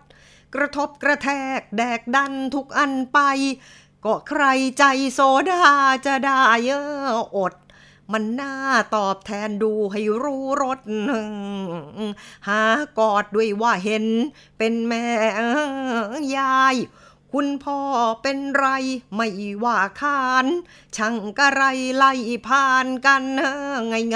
[0.55, 3.19] กระทบกระแทกแดกดันทุกอันไป
[4.05, 4.45] ก็ใคร
[4.79, 5.63] ใจโซดา
[6.07, 6.73] จะได้เอ
[7.15, 7.55] ออด
[8.13, 8.55] มันน่า
[8.97, 10.79] ตอบแทนดูให้รู้รส
[12.49, 12.63] หา
[12.99, 14.07] กอดด้วยว่าเห็น
[14.59, 15.05] เป็นแม่
[16.37, 16.77] ยาย
[17.33, 17.81] คุณพ่อ
[18.23, 18.67] เป็นไร
[19.15, 19.29] ไม่
[19.65, 20.47] ว่าคาน
[20.97, 21.63] ช่างกระไร
[21.97, 22.13] ไล่
[22.47, 23.25] ผ่านกัน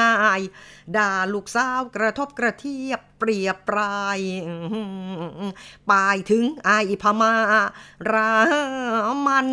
[0.00, 4.18] ง่ายๆ ด่าลูกสาวกระทบกระเทียบเปรียบปลาย
[5.90, 6.70] ปายถึงไอ
[7.02, 7.34] พมา
[8.12, 8.32] รา
[9.26, 9.48] มัน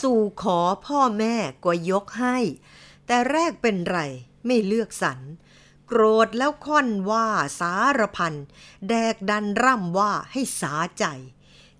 [0.00, 2.38] สู่ขอพ่อแม่ก็ยกให้
[3.06, 4.00] แต่แรกเป็นไร
[4.46, 5.20] ไม่เลือกสรร
[5.86, 7.26] โกรธแล้วค่อนว่า
[7.60, 8.34] สารพัน
[8.88, 11.04] แดกดันร่ำว่าให้สาใจ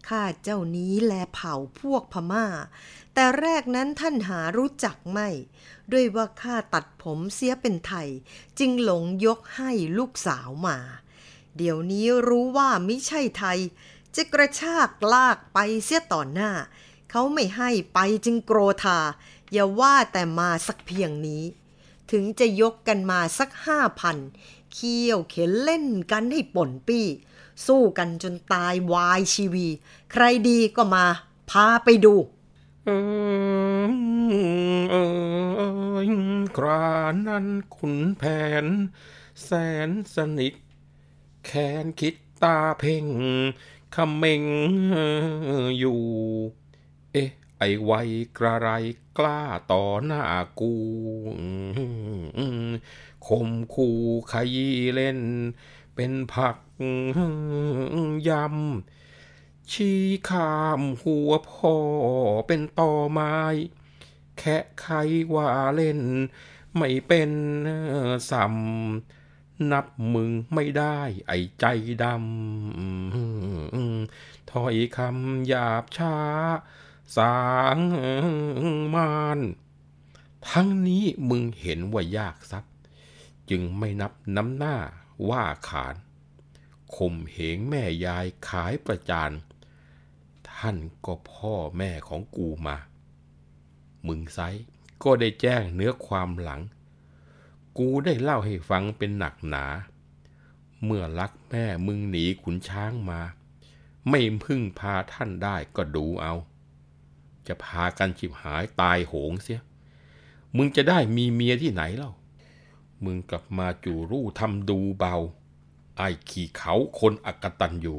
[0.08, 2.46] ข้าเจ้านี้แลเผ่าพวกพมา่า
[3.14, 5.28] แต่แรกนั้นท่านหารู้จักไม่
[5.92, 8.08] ด้วยว่าข้าตัดผมเสียเป็นไทย
[8.58, 10.78] จึงหลงยกให้ลูกสาวมา
[11.56, 13.58] เดี๋ยวนี้รู้ว่ามิใช่ไทย
[14.16, 16.50] จะกระชากลากไปเสียต่อหน้า
[17.10, 18.98] เขาไม่ให้ไปจึงโกรธา
[19.52, 21.44] อย่าว่าแต่มาสักเพียงนี้
[22.10, 24.16] ถึงจะยกกันมาสักห้าพัน
[24.72, 27.06] เคี่ยวเข็นเล่นกันให้ป่นปี้
[27.66, 29.66] สู้กันจนตายวายชีวี
[30.12, 31.06] ใครดีก็มา
[31.50, 32.14] พาไปดู
[32.84, 32.90] เอ
[33.88, 33.90] อ
[34.90, 34.94] เอ
[35.98, 36.10] อ
[36.56, 36.86] ครา
[37.28, 38.22] นั้นขุนแผ
[38.64, 38.66] น
[39.42, 39.50] แส
[39.88, 40.54] นสนิท
[41.46, 43.06] แค้นคิดตาเพ่ง
[43.94, 44.42] คำเมง
[45.78, 46.00] อยู่
[47.58, 47.92] ไอ้ไว
[48.38, 48.68] กระไร
[49.18, 50.22] กล้าต่อหน้า
[50.60, 50.74] กู
[53.26, 53.88] คมคู
[54.30, 55.20] ขยี้เล่น
[55.94, 56.56] เป็นผัก
[58.28, 61.76] ยำ ชี้ข้ามหัวพ่อ
[62.46, 63.36] เป็นต่อไม้
[64.38, 64.96] แค่ใคร
[65.34, 66.00] ว่าเล่น
[66.76, 67.30] ไม่เป็น
[68.30, 68.54] สัม
[69.70, 71.64] นับมึงไม่ได้ ไอ้ใจ
[72.02, 76.16] ดำถอยคำหยาบช้า
[77.16, 77.38] สา
[77.76, 77.78] ง
[78.94, 79.40] มาน
[80.48, 82.64] ทั้งนี้มึงเห็นว่ายากซับ
[83.50, 84.76] จึงไม่นับน้ำหน้า
[85.28, 85.94] ว่าขาน
[86.94, 89.30] ข่มเหงแม่ยายขายประจาน
[90.50, 92.76] ท่านก็พ่อแม่ของกูมา
[94.06, 94.40] มึงไซ
[95.02, 96.60] ก็ได้แจ้งเนื้อความหลัง
[97.78, 99.66] กูได้เล่าให้ฟังเป็นหนักหนา
[100.84, 103.20] เมื่อรักแม่มึงหนีขุนช้างมา
[104.08, 106.34] ไม่พึ่งพาท่านได้ก็ดูเอา
[107.48, 109.60] จะพากันฉิบหายตายโหงเสีย
[110.56, 112.12] มึงจะได้มีเมียที่ไหนเล่า
[113.04, 115.16] มึงกลับมาจู่รู้ทำดูเบา
[115.96, 117.98] ไอ้ขี่เขาคนอักตันอยู่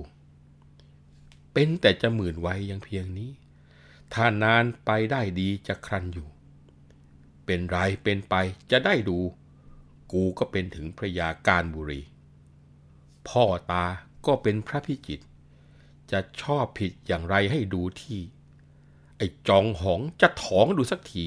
[1.54, 3.32] เป็นแต่จะหมื่นไวยยังเพียงนี้
[4.14, 6.28] ถ้านานไปได้ดีจะครันอยู่
[7.46, 8.36] เป็นไรเป็นไป
[8.72, 9.20] จะได้ดู
[10.12, 12.02] กูก็เป็นถึงพระยาการบุรี
[13.28, 13.86] พ่อตา
[14.26, 15.26] ก็เป็นพระพิจิตร
[16.12, 18.20] จะชอบผิดอย่างไรให้ดูที่
[19.18, 21.26] ไอ้จองหองจะถองดูสักที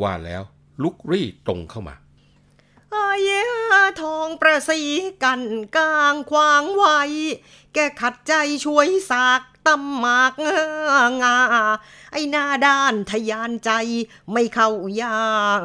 [0.00, 0.42] ว่าแล้ว
[0.82, 1.94] ลุกรี่ตรงเข้ามา
[2.94, 3.44] อายา
[4.02, 4.80] ทองประสี
[5.24, 5.42] กัน
[5.76, 7.00] กลางควางไว้
[7.74, 8.32] แกขัดใจ
[8.64, 10.32] ช่วยสากตำหมาก
[11.22, 11.38] งา
[12.12, 13.70] ไอ้หน้าด้านทยานใจ
[14.32, 15.30] ไม่เข้าอย่า
[15.62, 15.64] ง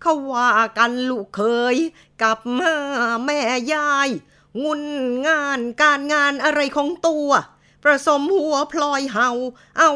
[0.00, 1.42] เขาว่ากันลูกเค
[1.74, 1.76] ย
[2.22, 2.38] กับ
[3.24, 3.40] แม่
[3.72, 4.08] ยาย
[4.62, 4.82] งุน
[5.26, 7.28] งานการงานอะไรของตัว
[7.86, 9.30] ประสมหัวพลอยเห่า
[9.78, 9.90] เอา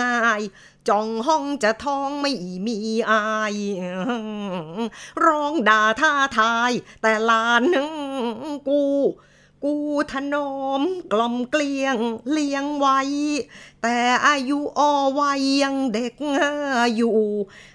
[0.00, 2.32] ง่ายๆจ้องห้องจะท้องไม่
[2.66, 2.78] มี
[3.10, 3.56] อาย
[5.24, 6.72] ร้องด่าท่าทาย
[7.02, 7.62] แต่ลาน
[8.68, 8.82] กู
[9.64, 9.74] กู
[10.12, 11.96] ถนอมกล่อมเกลี้ยง
[12.32, 13.00] เลี้ยงไว้
[13.82, 16.14] แต่อายุอ่อวัยยังเด็ก
[16.96, 17.18] อยู่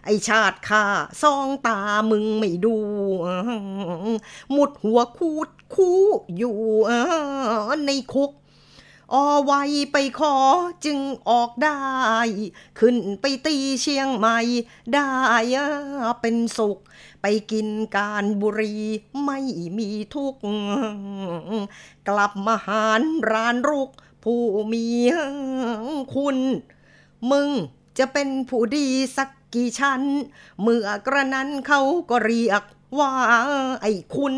[0.06, 0.86] ไอชาติข้า
[1.21, 2.78] ซองตามึงไม่ดู
[4.51, 6.01] หมุดหัวคูดคู่
[6.38, 6.58] อยู่
[7.88, 8.32] ในคุก
[9.13, 9.15] อ
[9.46, 10.36] ไวยไปขอ
[10.86, 11.80] จึงออกได้
[12.80, 14.38] ขึ้นไปตีเชียงใหม่
[14.94, 15.12] ได้
[16.22, 16.78] เป็นสุข
[17.22, 18.78] ไปกินการบุรี
[19.24, 19.39] ไม่
[19.78, 20.41] มีทุกข์
[22.08, 23.89] กลับมาหารร้านรุก
[24.24, 24.41] ผู้
[24.74, 24.86] มี
[26.15, 26.38] คุณ
[27.32, 27.50] มึง
[27.98, 28.88] จะเป็นผู้ดี
[29.18, 30.02] สักกี่ชั้น
[30.62, 32.63] เมื่อกระนั้นเขาก็เรียก
[32.99, 33.13] ว่า
[33.81, 34.36] ไอ้คุณ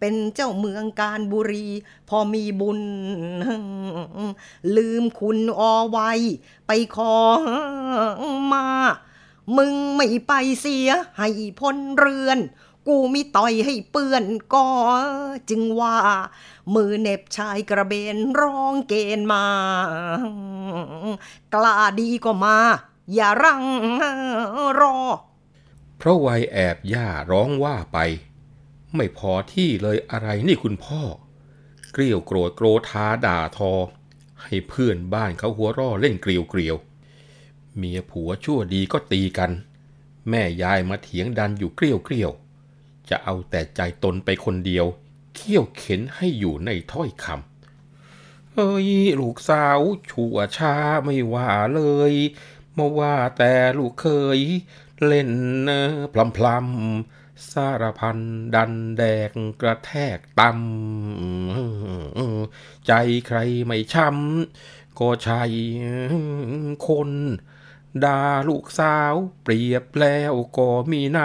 [0.00, 1.66] เป็นเจ้าเมืองการบุรี
[2.08, 2.80] พอมีบุญ
[4.76, 6.10] ลืมคุณอไว้
[6.66, 7.16] ไปขอ
[8.52, 8.66] มา
[9.56, 11.28] มึงไม่ไปเสีย ให้
[11.60, 12.38] พ้นเรือน
[12.88, 14.24] กูมีต่อยให้เปื้อน
[14.54, 14.66] ก็
[15.50, 15.96] จึงว่า
[16.74, 19.44] มือเหน็บชายกระเบนร้องเกณฑ์มา
[21.54, 22.58] กล้าดีก็มา
[23.14, 23.64] อย่ารัง
[24.80, 24.98] รอ
[26.02, 27.98] เพราะวัยแอบย่าร้องว่าไป
[28.96, 31.02] ไม่พอที่เลยอะไรนี่คุณพ่อ
[31.92, 33.72] เกลียวโกรธโกรธาด่าทอ
[34.42, 36.76] ให้เพื่อนบ้านเขาหัวร่อเล่นเกลียวเกลียว
[37.76, 39.50] เมียผัวชั่วดีก็ตีกัน
[40.28, 42.30] แม่ยายมาเถียงดันอยู่เกลียวเกลียว
[43.08, 44.86] จะเอาแต่ใจตนไปคนเดียว
[45.34, 48.88] เขี่ยวเข็นให้อยู่ในถ้อยคำเอ้ย
[49.20, 49.80] ลูกสาว
[50.10, 50.74] ชั่วช้า
[51.04, 51.82] ไม่ว่าเล
[52.12, 52.14] ย
[52.76, 54.06] มาว่าแต่ลูกเค
[54.38, 54.40] ย
[55.06, 55.32] เล่น
[56.12, 58.18] พลำพลำสารพัน
[58.54, 62.92] ดันแดกกระแทกตำใจ
[63.26, 65.42] ใครไม่ช้ำก็ใช่
[66.86, 67.10] คน
[68.04, 71.20] ดาลูกสาวเปรียบแล้วก็มีน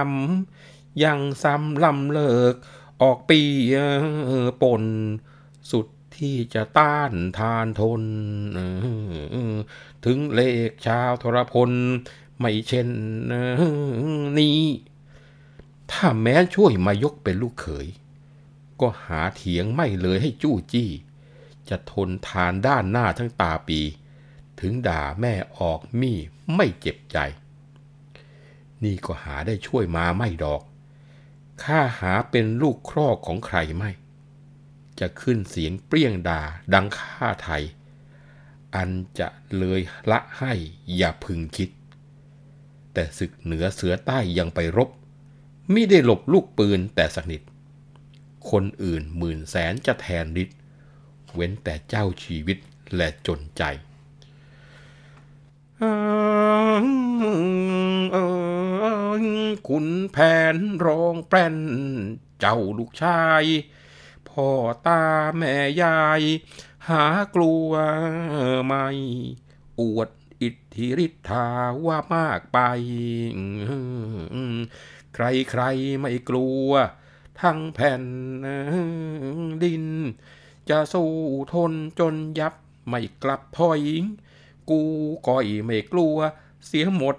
[0.49, 2.53] ำยังซ้ำลำเลิก
[3.01, 3.41] ออกปี
[4.61, 4.83] ปน
[5.71, 5.87] สุด
[6.17, 8.03] ที่จะต้านทานทน
[10.05, 11.71] ถึงเลขชาวทรพล
[12.39, 12.87] ไม่เช่น
[14.39, 14.61] นี้
[15.91, 17.87] ถ้าแม้ช่วยมายกเป็นลูกเขย
[18.81, 20.89] ก็หาเถียงไม่เลยให้จู้จี้
[21.69, 23.79] จะทนทานด้านหน้าทั้งตาปี
[24.59, 26.17] ถึงด่าแม่ออกมี่
[26.55, 27.17] ไม่เจ็บใจ
[28.83, 30.61] นี่ก็หาได้ช่วยมาไม่ดอก
[31.63, 33.91] ข้าหาเป็นลูกครอกของใครไม่
[34.99, 36.41] จะขึ้นเสียงเปรี้ยงด่า
[36.73, 37.63] ดังข้าไทย
[38.75, 39.27] อันจะ
[39.57, 39.81] เลย
[40.11, 40.53] ละให้
[40.95, 41.69] อย่าพึงคิด
[42.99, 44.89] แต่ศึกเหนือเสือใต้ยังไปรบ
[45.73, 47.41] มิได้หลบลูกปืนแต่สักนิท
[48.51, 50.57] คนอื่นหมื่นแสนจะแทนฤทธิ์
[51.35, 52.57] เว้นแต่เจ้าชีวิต
[52.95, 53.63] และจนใจ
[59.67, 60.17] คุณแผ
[60.53, 61.55] นร้องแปรน
[62.39, 63.43] เจ้าลูกชาย
[64.29, 64.49] พ่อ
[64.87, 65.03] ตา
[65.37, 66.21] แม่ยาย
[66.89, 67.03] หา
[67.35, 67.71] กลัว
[68.65, 68.85] ไม่
[69.79, 70.09] อวด
[70.41, 71.47] อิทธิฤทธา
[71.85, 72.59] ว่ามากไป
[75.15, 75.63] ใครใคร
[75.99, 76.69] ไม่กลัว
[77.41, 78.03] ทั้งแผ่น
[79.63, 79.85] ดิน
[80.69, 81.11] จะสู้
[81.53, 82.53] ทนจนยับ
[82.89, 83.81] ไม่กลับถอย
[84.69, 84.81] กู
[85.27, 86.17] ก่อยไม่กลัว
[86.65, 87.17] เสียหมด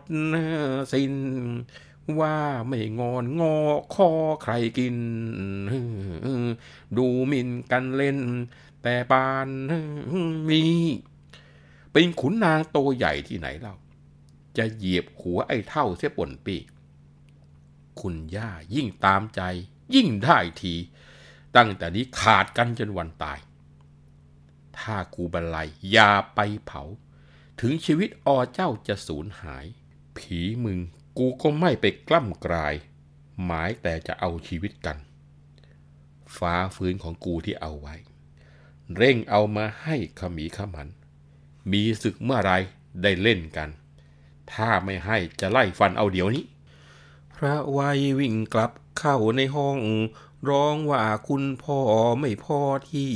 [0.93, 1.15] สิน
[2.21, 2.37] ว่า
[2.69, 3.57] ไม่งอนงอ
[3.95, 4.11] คอ
[4.43, 4.97] ใครกิน
[6.97, 8.19] ดูมินกันเล่น
[8.83, 9.49] แต่ปาน
[10.49, 10.63] มี
[11.93, 13.75] เป็นขุนนางโตใหญ่ที่ไหนเล่า
[14.59, 16.57] จะเหยียบหัวไอ้เท่าเสียป่นปี
[18.01, 19.41] คุณย่ายิ่งตามใจ
[19.95, 20.75] ยิ่งได้ที
[21.57, 23.39] ตั้งแต่นี้ขาดกันจนวันตาย
[24.79, 26.83] ถ้ากูบรรลัยอย่าไปเผา
[27.61, 29.67] ถึงชีวิตอเจ้าจะสูญหาย
[30.17, 30.79] ผีมึง
[31.19, 32.75] กูก็ไม่ไปกล้ำกลาย
[33.45, 34.99] หมายแต่จะเอาชีวิตกัน
[36.37, 37.95] ฟ้าฟื้นของกูที่เอาไว้
[38.97, 40.89] เร่งเอามาให้ขมีขมัน
[41.73, 42.53] มีศึกเมื่อไร
[43.03, 43.69] ได้เล่นกัน
[44.53, 46.45] ถ้าไม่ให้จะไล่ฟันเอาเดี๋ยวนี้
[47.35, 49.79] พระวัยวิ่งกลับเข้าในห้อง
[50.49, 51.79] ร้องว่าคุณพ่อ
[52.21, 52.61] ไม่พอ
[52.91, 53.11] ที่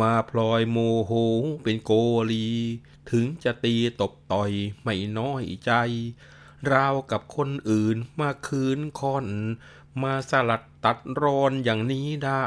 [0.00, 1.12] มาพลอยโมโห
[1.62, 1.92] เป็นโก
[2.30, 2.46] ลี
[3.10, 4.50] ถึงจะตีตบต่อย
[4.82, 5.72] ไม่น้อยใจ
[6.72, 9.26] ราวกับคนอื่นมาคืนคอน
[10.02, 12.44] มาสลัดตัดรอนอย่างนี้ได้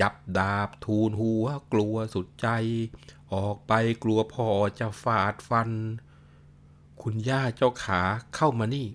[0.00, 2.48] จับดาบทูลหัวกลัวสุดใจ
[3.32, 3.72] ออกไป
[4.02, 4.48] กลัวพ่อ
[4.78, 5.70] จะฟาดฟัน
[7.02, 8.00] คุณย่าเจ้าขา
[8.34, 8.88] เข้ามานี่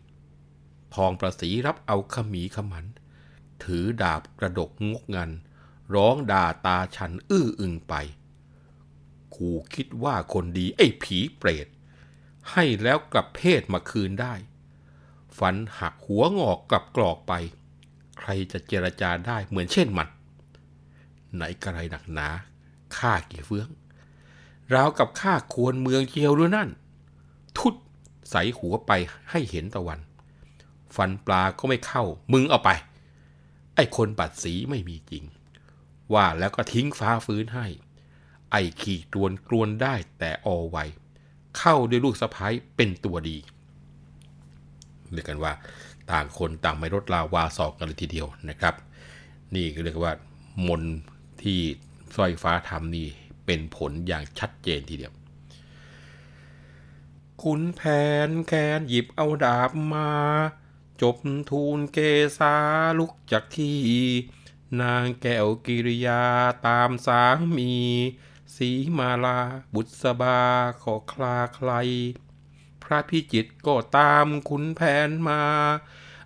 [0.95, 2.85] ทองประสีรับเอาขมีขมัน
[3.63, 5.31] ถือดาบกระดกงกงัน
[5.95, 7.93] ร้องด่าตาฉันอื้ออึงไป
[9.35, 11.67] กูคิดว่าคนดีไอ้ผีเปรต
[12.51, 14.33] ให้แล้วกลับเพศมาคืนได้
[15.37, 17.33] ฝันหักหัวงอกกลับกรอกไป
[18.19, 20.07] ใครจะเจรจาได้เหมือนเช่นมัน
[21.35, 22.27] ไหนกระไรหนักหนา
[22.97, 23.69] ฆ่ากี่เฟื้อง
[24.75, 26.69] ราวกับฆ่าควรเมืองเจียวหรือนั่น
[27.57, 27.73] ทุด
[28.29, 28.91] ใสหัวไป
[29.31, 29.99] ให้เห็นตะวัน
[30.95, 32.03] ฟันปลาก็ไม่เข้า
[32.33, 32.69] มึงเอาไป
[33.75, 35.23] ไอ้คนปัดสีไม่มีจริง
[36.13, 37.67] ว่าแล้วก็ทิ้งฟ้าฟื้นให้
[38.51, 40.77] ไอ้ขี่ตวนกลวนได้แต่อไว
[41.57, 43.37] เข้าด้วยลูกสะพ้ายเป็นตัวดี
[45.11, 45.53] เรียกกันว่า
[46.11, 48.75] ต่างคนต่างไม่ลดลาวาสอกกันเลยทีเดียวนะครับ
[49.55, 50.13] นี่ก็เรียกว่า
[50.67, 50.83] มน
[51.41, 51.59] ที่
[52.15, 53.07] สร้อยฟ้าทำนี่
[53.45, 55.13] เป็นผลอย่างชัดเจนทีเดียว
[57.43, 57.81] คุณแผ
[58.27, 60.11] นแกนหยิบเอาดาบมา
[61.01, 61.17] จบ
[61.49, 61.97] ทูลเก
[62.37, 62.55] ษา
[62.99, 63.79] ลุกจากที่
[64.81, 66.23] นางแก้วกิริยา
[66.67, 67.21] ตามสา
[67.57, 67.73] มี
[68.55, 69.39] สีมาลา
[69.73, 70.41] บุษบา
[70.81, 71.71] ขอคลาใคร
[72.83, 75.41] พระพิจิตก็ตามขุนแผนมา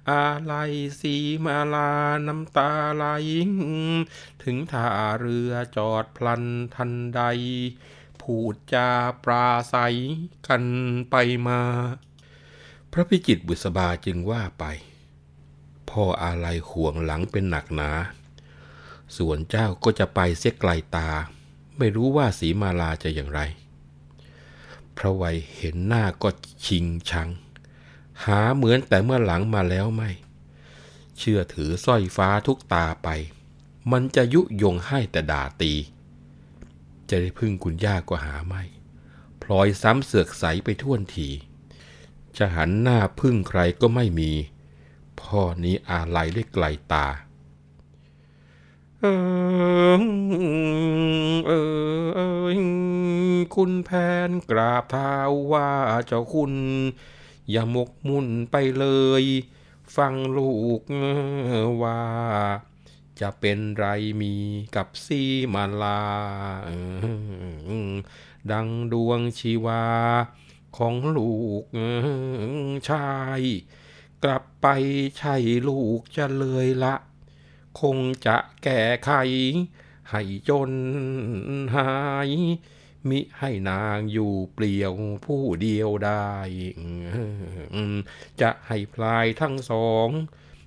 [0.09, 1.91] อาลัยสีมาลา
[2.27, 3.05] น้ำตาไหล
[4.43, 4.87] ถึงท่า
[5.19, 6.43] เรือจอดพลัน
[6.75, 7.21] ทันใด
[8.21, 8.89] พูดจา
[9.23, 9.97] ปราศัย
[10.47, 10.63] กัน
[11.09, 11.15] ไป
[11.47, 11.59] มา
[12.91, 14.65] พระพิจิตบุษบาจึงว่าไป
[15.89, 17.91] พ่ออาลัยห่วงหลังเป็นหนักหนา
[19.17, 21.09] ส่วนเจ้าก็จะไปเสียไกลตา
[21.77, 23.41] ไม่รู้ว่าสีมาลาจะอย่างไร
[24.97, 26.29] พระวัยเห็นหน้าก็
[26.65, 27.29] ชิงชัง
[28.25, 30.11] หาเหมือนแต่เมื่อหลังมาแล้วไม่
[31.17, 33.09] เชื่อถือสร้อยฟ้าทุกตาไป
[33.91, 35.73] มันจะยุยงให้แต่ด่าตี
[37.09, 38.63] จะได้พึ่งคุณย่าก็หาไม่
[39.41, 41.29] พลอยซ้ำเสือกใสไปท่วนที
[42.37, 44.31] จะหันหน้าพึ่งใครก็ไม่มี
[45.21, 47.07] พ่อนี้อาลัยด้วยไกลตา
[48.99, 49.05] เอ
[49.99, 50.03] อ
[51.47, 51.51] เอ
[52.47, 52.57] อ
[53.55, 53.89] คุณแผ
[54.27, 55.15] นกราบเท้า
[55.51, 55.69] ว่า
[56.07, 56.53] เจ้าคุณ
[57.51, 58.85] อย่าหมกมุ่นไปเล
[59.21, 59.23] ย
[59.95, 60.81] ฟังลูก
[61.81, 62.01] ว่า
[63.19, 63.85] จะเป็นไร
[64.21, 64.33] มี
[64.75, 65.21] กับซี
[65.53, 66.01] มาลา
[68.51, 69.85] ดังดวงชีวา
[70.77, 71.63] ของลูก
[72.89, 73.41] ชาย
[74.23, 74.67] กลับไป
[75.17, 75.35] ใช่
[75.67, 76.95] ลูกจะเลยละ
[77.79, 79.11] คงจะแก้ไข
[80.09, 80.71] ให้จน
[81.75, 81.89] หา
[82.27, 82.29] ย
[83.09, 84.93] มิให้นางอยู่เปลี่ยว
[85.25, 86.31] ผู้เดียวได้
[88.41, 90.09] จะให้พลายทั้งสอง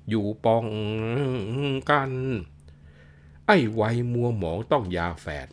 [0.09, 0.66] อยู่ป้อง
[1.91, 2.11] กัน
[3.47, 3.82] ไอ้ไว
[4.12, 5.49] มัวหมองต้องยาแฝด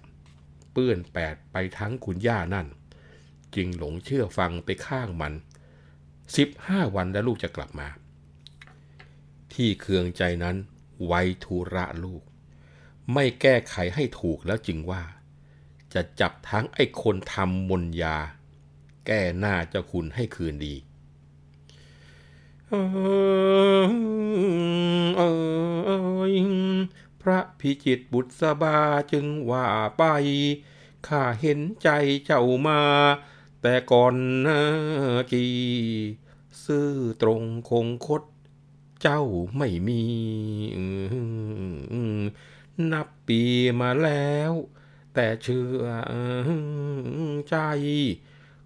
[0.71, 2.67] เปื้อนแปดไปทั้งคุณย่านั่น
[3.55, 5.33] จึงหลงเชื่อฟังไปข้างมัน
[6.37, 7.89] สิบห้าวันแล้วลูกจะกลับมา
[9.53, 10.55] ที่เคืองใจนั้น
[11.05, 11.13] ไว
[11.43, 12.23] ทุระลูก
[13.13, 15.01] ไม่แก้ไขให้ถูกแล้วจึงว่า
[15.93, 18.17] จะจับทั้งไอ้คนทำมนยา
[19.05, 20.75] แก้หน้าเจ้าคุณให้คืนดี
[22.69, 22.73] เอ
[23.81, 23.85] อ
[25.17, 25.21] เอ
[26.29, 26.33] อ
[27.21, 28.79] พระพิจิตบุตรสบา
[29.11, 29.67] จึงว่า
[29.97, 30.03] ไป
[31.07, 31.89] ข้าเห็นใจ
[32.25, 32.81] เจ้ามา
[33.61, 34.15] แต่ก่อน
[34.45, 34.59] นะ
[35.31, 35.45] กี
[36.65, 38.23] ซื่อตรงคงคด
[39.01, 39.23] เจ้า
[39.57, 40.01] ไม่มี
[42.91, 43.41] นับปี
[43.81, 44.53] มาแล้ว
[45.19, 45.85] แต่เชื่อ
[47.49, 47.55] ใจ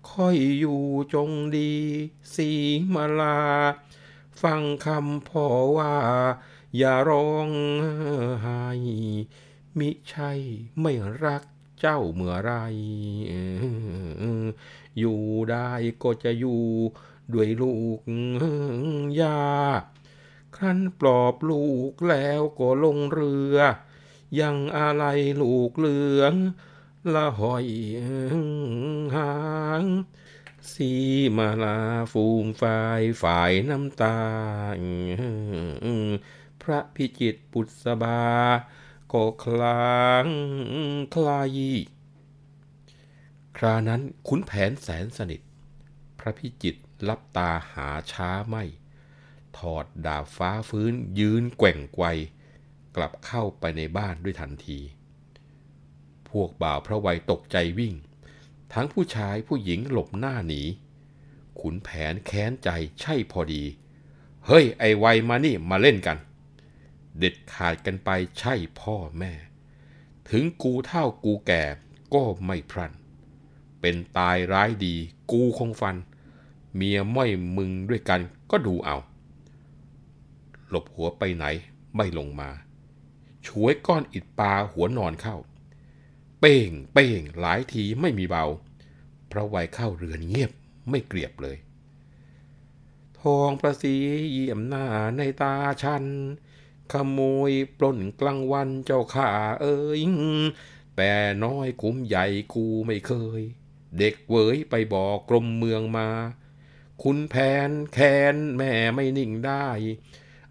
[0.09, 0.81] ค่อยอยู่
[1.13, 1.73] จงดี
[2.33, 2.49] สี
[2.93, 3.39] มาลา
[4.41, 5.45] ฟังคำพ่อ
[5.77, 5.95] ว่า
[6.77, 7.49] อย่าร้อง
[8.41, 8.63] ไห้
[9.77, 10.31] มิใช่
[10.81, 10.93] ไม่
[11.23, 11.43] รัก
[11.79, 12.51] เจ้าเมื่อไร
[14.99, 15.21] อยู่
[15.51, 15.71] ได้
[16.03, 16.63] ก็จะอยู่
[17.33, 17.99] ด้วยลูก
[19.21, 19.41] ยา
[20.55, 23.57] ครั้นปลอบลูกแล้วก็ลงเรือ
[24.39, 25.03] ยังอะไร
[25.41, 26.33] ลูกเหลือง
[27.13, 27.67] ละหอย
[29.15, 29.33] หา
[29.81, 29.83] ง
[30.71, 30.91] สี
[31.37, 31.77] มาลา
[32.11, 34.17] ฟูมฝ่ายฝ่ายน้ำตา
[36.61, 38.23] พระพิจิตปุษบา
[39.11, 40.27] ก็คลาง
[41.13, 41.57] คลาย
[43.57, 45.41] ครานั้นขุนแผนแสนสนิท
[46.19, 48.63] พระพิจิตรลับตาหาช้าไม่
[49.57, 52.05] ถอดดาบฟ้าฟื้นยืนแกว่งไกว
[52.95, 54.79] กลับเข้าไปในบ้านด้วยทันที
[56.29, 57.93] พวกบ่าวพระวัยตกใจวิ่ง
[58.73, 60.61] ทั้งผู้ชายผู้หญิงหลบหน้าหนี
[61.59, 62.69] ขุนแผนแค้นใจ
[63.01, 63.63] ใช่พอดี
[64.47, 66.17] เฮ้ย ไอไวมานี่มาเล่นกัน
[67.17, 69.31] เด็ดขาดกันไปใช่พ่อแม่
[70.29, 71.63] ถึงกูเท่ากูแก่
[72.13, 72.91] ก็ไม่พรัน
[73.81, 74.95] เป็นตายร้ายดี
[75.31, 75.95] กูคงฟัน
[76.75, 77.27] เมียไม่
[77.57, 78.21] มึงด้วยกัน
[78.51, 78.97] ก็ดูเอา
[80.69, 81.45] หลบหัวไปไหน
[81.95, 82.49] ไม่ลงมา
[83.47, 85.37] ช่วยก้อนอิดปลาหัวนอนเข้า
[86.39, 88.45] เป้งเป้งหลายทีไม่มีเบา
[89.31, 90.51] พระวัยเข้าเรือนเงียบ
[90.89, 91.57] ไม่เกลียบเลย
[93.19, 93.95] ทองประสี
[94.31, 94.85] เยี่ยมหน้า
[95.17, 96.05] ในตาชัน
[96.91, 97.19] ขโม
[97.49, 99.31] ยปล้นกลางวันเจ้าข่า
[99.61, 100.01] เอ้ย
[100.95, 101.05] แปร
[101.43, 103.41] น้อยคุ้มใหญ่กูไม่เคย
[103.97, 106.09] เด็กเวยไปบอกกรมเมืองมา
[107.03, 107.35] คุณแผ
[107.69, 109.67] นแค้นแม่ไม่นิ่งได้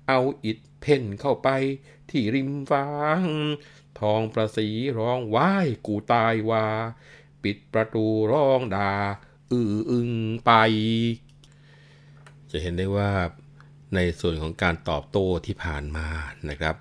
[0.08, 1.48] เอาอิดเพ่นเข้าไป
[2.12, 2.86] ที่ริมฟ้า
[4.00, 6.64] ทองประสีร้องว้ายกูตายว่า
[7.42, 8.92] ปิดประตูร้องด่า
[9.52, 10.10] อืออึง
[10.46, 10.52] ไป
[12.50, 13.10] จะเห็นได้ว่า
[13.94, 16.08] ในส่วนของการตอบโต้ที่ผ่านมา
[16.48, 16.76] นะครับ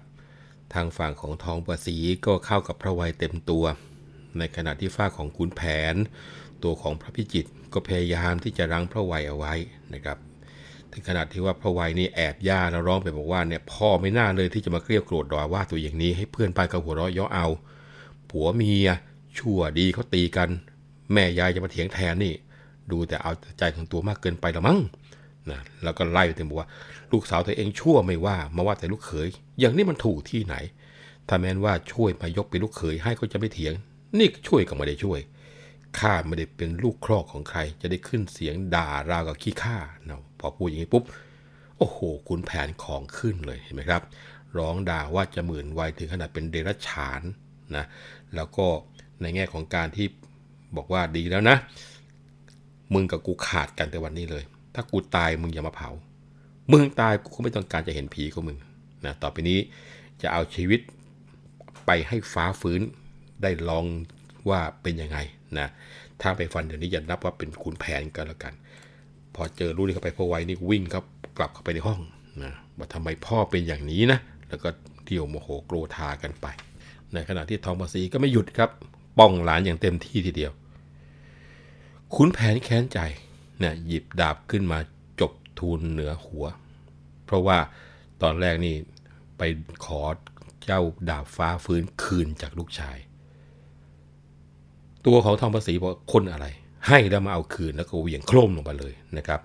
[0.74, 3.66] ทางฝั่งของทองประสีก็เข้ากับพระวัยเต็มตัว
[4.38, 5.62] ในขณะที่ฝ้าของขุนแผ
[5.94, 5.96] น
[6.64, 9.54] ตัวของพระพิจิตรก็พยายามที่จะรั้งพระวัยเอาไว้
[9.94, 10.18] นะครับ
[10.94, 17.48] ถึงขนาดที่ว่าพระวัยนี่แอบย่าแล้วร้องไปบอกว่าเนี่ยพ่อไม่น่าเลยที่จะมาเกลียวโกรธดอว่าตัวอย่างนี้ให้เพื่อนไปกับหัวเราะย่อเอา
[18.30, 18.90] ผัวเมีย
[19.38, 20.50] ชั่วดีเขาตีกัน
[21.14, 22.34] แม่ยายจะมาเถียงแทนนี่
[22.92, 24.80] ดูแต่เอาใจของตัวมากเกินไปละมั้ง
[25.50, 26.70] นะแล้วก็ไล่ไปถึงบอกว่า
[27.12, 29.28] ลูกสาวตัวเองชั่วไม่ว่ามาว่าแต่ลูกเขย
[29.60, 30.56] อย่างนี้มันถูกที่ไหน
[31.28, 33.74] ถ้าแม้นว่าช่วยมายกเป็นลูกเขยให้ก็จะไม่เถียง
[34.18, 35.20] นี่ช่วยก็ไม่ได้ช่วย
[36.00, 41.04] ข้าไม่ได้เป็นลูกครอกของใคร จะได้ขึ้นเสียงด่าราวกับขี้ข้าเนาะ พอพูดอย่างนี้ปุ๊บ
[41.78, 44.04] โอ้โหคุณแผนของขึ้นเลยเห็นไหมครับ
[44.58, 47.22] ร้องด่าว่าจะหมื่นวัยถึงขนาดเป็นเดรัจฉาน
[47.76, 47.86] นะ
[48.36, 48.66] แล้วก็
[49.22, 50.08] ในแง่ของการที่
[50.78, 51.58] บอกว่าดีแล้วนะ
[52.94, 54.44] มึงกับกูขาดกันแต่วันนี้เลย
[54.76, 55.90] ถ้ากูตายมึงอย่ามาเผา
[56.72, 58.58] มึงตายกูก็ไม่ต้องการจะเห็นผีของมึง
[59.06, 59.60] นะต่อไปนี้
[60.22, 60.80] จะเอาชีวิต
[61.86, 62.82] ไปให้ฟ้าฟื้น
[63.42, 63.86] ได้ลอง
[64.50, 65.18] ว่าเป็นยังไง
[65.60, 65.68] นะ
[66.22, 68.54] ถ้าไปฟันเดี๋ยวนี้อย่านับว่าเป็นขุนแผนกันแล้วกัน
[69.36, 71.04] พอเจอรู้นี่เข้าไปพ่อไว้นี่วิ่งครับ
[71.38, 72.00] กลับเข้าไปในห้อง
[72.44, 74.20] นะว่าทำไมพ่อเป็นอย่างนี้นะ
[74.50, 74.70] แล้วก็
[75.06, 76.48] เที่ยวโมโหโกรธากันไป
[77.14, 78.70] ในขณะที่ทองภาษีก็ไม่หยุดครับ
[79.18, 80.52] ป้องหลานอย่างเต็มที่ทีเดียว
[82.16, 83.00] ขุนแผนแค้นใจ
[83.60, 84.80] เนี่ยหยิบดาบขึ้นมา
[85.22, 86.46] จบทูลเหนือหัว
[87.26, 87.58] เพราะว่า
[88.22, 88.76] ตอนแรกนี่
[89.38, 89.42] ไป
[89.86, 90.02] ขอ
[90.66, 92.98] เจ้าดาบฟ้าฟื้นคืนจากลูกชาย
[95.06, 96.48] ตัวของทองภาษีบอกคนอะไร
[96.90, 99.42] ให้แล้วมาเอาคืนแล้วก็เหวี่ยงโครมลงไปเลยนะครับ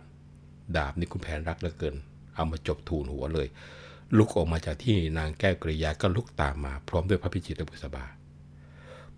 [0.76, 1.95] ดาบนี่คุณแผนรักเหลือเกิน
[2.34, 3.49] เอามาจบทูลหัวเลย
[4.16, 8.05] ลุกออกมาจากที่นางแก้วกริยาก็ลุกตามมา พร้อมด้วยพระพิจิตรและบุษบา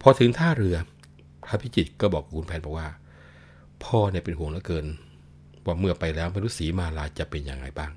[0.00, 0.76] พอถึงท่าเรือ
[1.46, 2.88] พระพิจิตรก็บอกคุณแผนบอกว่า
[3.84, 4.86] พ่อเนี่ยเป็นห่วงเหลือเกิน
[5.64, 7.92] ว่าเมื่อไปแล้วไม่รู้สีมาลาจะเป็นยังไงบ้าง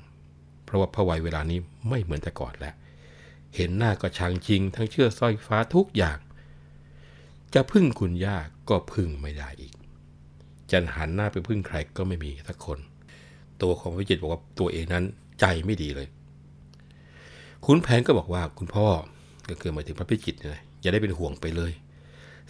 [0.64, 1.60] เพราะว่าพระวัยเวลานี้
[1.90, 2.76] ไม่เหมือนแต่ก่อนแล้ว
[3.56, 6.20] เห็นหน้าก็ชังชิง ทั้งเชื่อสร้อยฟ้าทุกอย่าง
[7.54, 8.38] จะพึ่งคุณย่า
[8.70, 9.74] ก็พึ่งไม่ได้อีก
[10.72, 12.80] จะหันหน้าไปพึ่งใครก็ไม่มีสักคน
[13.62, 15.04] ตัวของวิจิตรบอกว่าตัวเองนั้น
[15.40, 16.08] ใจไม่ดีเลย
[17.66, 18.88] คุณแผนก็บอกว่าคุณพ่อ
[19.50, 21.72] ก็คือหมายถึงพระพิจิตรเนี่ยอย่าได้เป็นห่วงไปเลย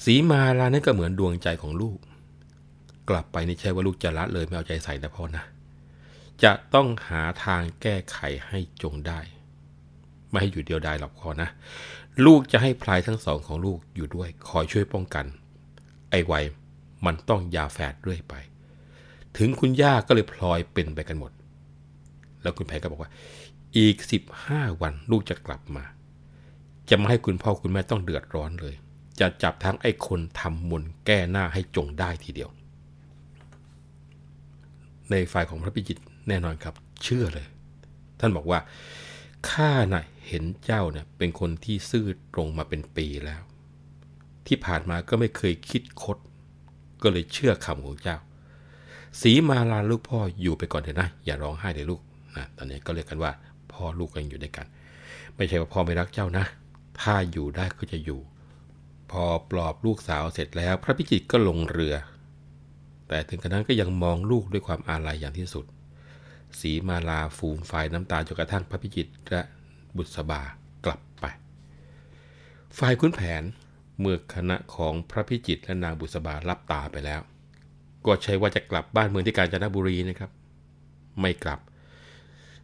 [0.04, 1.98] สีมาลานั่นก็เหมือนดวงใจของลูก
[3.10, 5.44] กลับไปนี่ใช่ว่าลูกจะละเลยไม่เอาใจใส่นะพ่อนะ
[6.44, 8.18] จะต้องหาทางแก้ไข
[8.48, 9.20] ให้จงได้
[10.30, 11.50] ไม่ให้อยู่เดียวดายหรอกพ่อนะ
[12.26, 15.26] ลูกจะให้พลายทั้งสองของลูกอยู่ด้วย คอยช่วยป้องกัน
[16.10, 16.34] ไอ้ไว
[17.06, 18.36] มันต้องยาแฝดเรื่อยไป
[19.38, 21.32] ถึงคุณย่าก็เลยพลอยเป็นไปกันหมด
[22.42, 23.12] แล้วคุณแพรก็บอกว่า
[23.78, 23.98] อีก
[24.40, 25.84] 15 วันลูกจะกลับมา
[26.90, 28.76] จะไม่ให้คุณพ่อคุณแม่ต้องเดือดร้อนเลย
[29.20, 32.50] จะจับทั้งไอ้คนทำมนแก้หน้าให้จงได้ทีเดียว
[35.12, 35.98] ในฝ่ายของพระพิจิต
[36.28, 37.48] แน่นอนครับ เชื่อเลย
[38.20, 38.60] ท่านบอกว่า
[39.50, 43.42] ข้าน่ะเห็นเจ้าเนี่ยเป็นคนที่ซื่อตรงมาเป็นปีแล้ว
[44.48, 46.18] ที่ผ่านมาก็ไม่เคยคิดคด
[47.02, 48.18] ก็เลยเชื่อคำของเจ้า
[49.22, 52.02] สีมาลาลูกพ่ออยู่ไปก่อนเถอะนะ อย่าร้องไห้เลยลูก
[52.38, 53.32] นะตอนนี้ก็เรียกกันว่า
[53.72, 54.66] พ่อลูกกันอยู่ด้วยกัน
[55.36, 56.46] ไม่ใช่ว่าพ่อไม่รักเจ้านะ
[57.02, 58.20] ถ้าอยู่ได้ก็จะอยู่
[59.12, 61.96] พอปลอบลูกสาวเสร็จแล้ว พระพิจิตรก็ลงเรือ
[63.08, 65.66] แต่ถึงกระนั้นก็ยังมองลูกด้วยความอาลัยอย่างที่สุด
[66.60, 69.42] สีมาลาฟูมไฟน้ำตาจนกระทั่งพระพิจิตรและ
[69.96, 70.42] บุษบา
[70.86, 71.26] กลับไป
[72.78, 73.44] ฝ่ายขุนแผน
[74.00, 77.22] เมื่อคณะของพระพิจิตรและนางบุษบารับตาไปแล้ว
[78.06, 80.32] ก็ใช้ว่าจะกลับบ้านเมืองที่กาญจนบุรีนะครับ
[81.22, 81.60] ไม่กลับ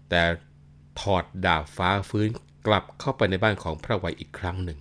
[0.09, 0.21] แต่
[0.99, 2.29] ถอดดาบฟ้าฟื้น
[2.67, 4.79] กลับเข้าไปในบ้านของพระวัยอีกครั้งหนึ่ง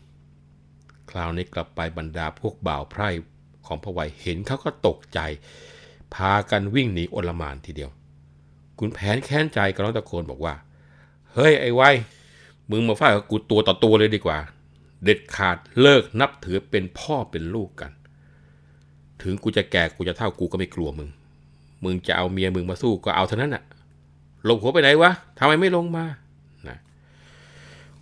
[1.10, 3.08] คราวนี้กลับไปบรรดาพวกบ่าวไพร่
[3.66, 5.18] ของพระวัยเห็นเขาก็ตกใจ
[6.14, 7.90] พากันวิ่งหนีโอลมานทีเดียว
[8.78, 10.54] คุณแผนแค้นใจก็ร้องตะโกนบอกว่า
[11.32, 11.82] เฮ้ยไอ้ไว
[12.70, 14.38] มึงมาฟาดกับกูตัวต่อตัวเลยดีกว่า
[15.04, 17.92] เด็ดขาดเลิกนับถือเป็นพ่อเป็นลูกกัน
[19.22, 21.08] ถึงกูจะแก่กูจะเท่ากูก็ไม่กลัวมึง
[21.84, 23.64] มึงจะเอาเมียมึงมาสู้ก็เอาเท่านั้นน่ะ
[24.48, 26.04] ลงหัวไปไหนวะทำไมไม่ลงมา
[26.68, 26.78] นะ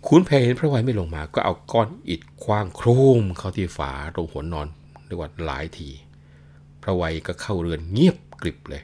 [0.07, 2.87] คุณแพเห็นพระวัยไม่ลงมา ก็เอาก้อนอิฐคว้างโคร
[3.21, 4.67] มเข้าที่ฝาตรงหัวนอน
[5.05, 5.89] เรียกว่าหลายที
[6.81, 8.83] พระวัยก็เข้าเรือนเงียบกริบเลย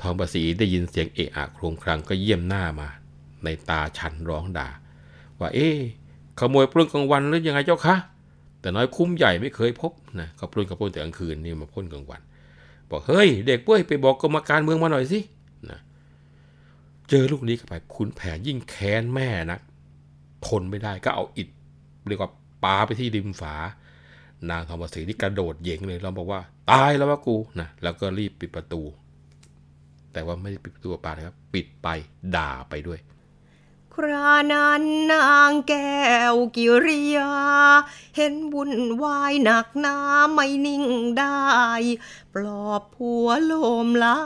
[0.00, 2.88] ทองประสีได้ยินเสียงเอะอะโครมครังก็เยี่ยมหน้ามา
[3.44, 4.68] ในตาชันร้องด่า
[5.38, 5.78] ว่าเอ๊ะ
[6.40, 7.96] ขโมยปล้นกลางวันหรือยังไงเจ้าคะ
[8.60, 12.20] แต่น้อยคุ้มใหญ่ไม่เคยพบนะเขาปล้นกับปล้นแต่กลางคืนนี่มาปล้นกลางวัน
[12.90, 15.20] บอกเฮ้ย เด็กเว้ยไปบอกกรรมการเมืองมาหน่อยสิ
[15.70, 15.80] นะ
[17.08, 19.58] เจอลูกนี้เข้าไปคุณแผนยิ่งแค้นแม่นะ
[20.46, 21.48] ทนไม่ได้ก็เอาอิฐ
[22.08, 22.30] เรียกว่า
[22.64, 23.54] ปาไปที่ริมฝา
[24.50, 28.82] นางทองประสีนี่กระโดดเหย่งเลยเราบอกว่าตายแล้ววะกูนะแล้วก็รีบปิดประตู
[30.12, 31.88] แต่ว่าไม่ได้ปิดประตูปานะครับ ปิดไป
[32.36, 32.98] ด่าไปด้วย
[34.00, 34.82] ครานั้น
[35.12, 36.00] นางแก้
[36.32, 37.32] วกิริยา
[38.16, 38.72] เห็นบุญ
[39.02, 39.96] วายหนักหนา
[40.32, 40.84] ไม่นิ่ง
[41.18, 41.40] ได้
[42.34, 43.52] ปลอบผัวโล
[43.86, 44.24] มเล่า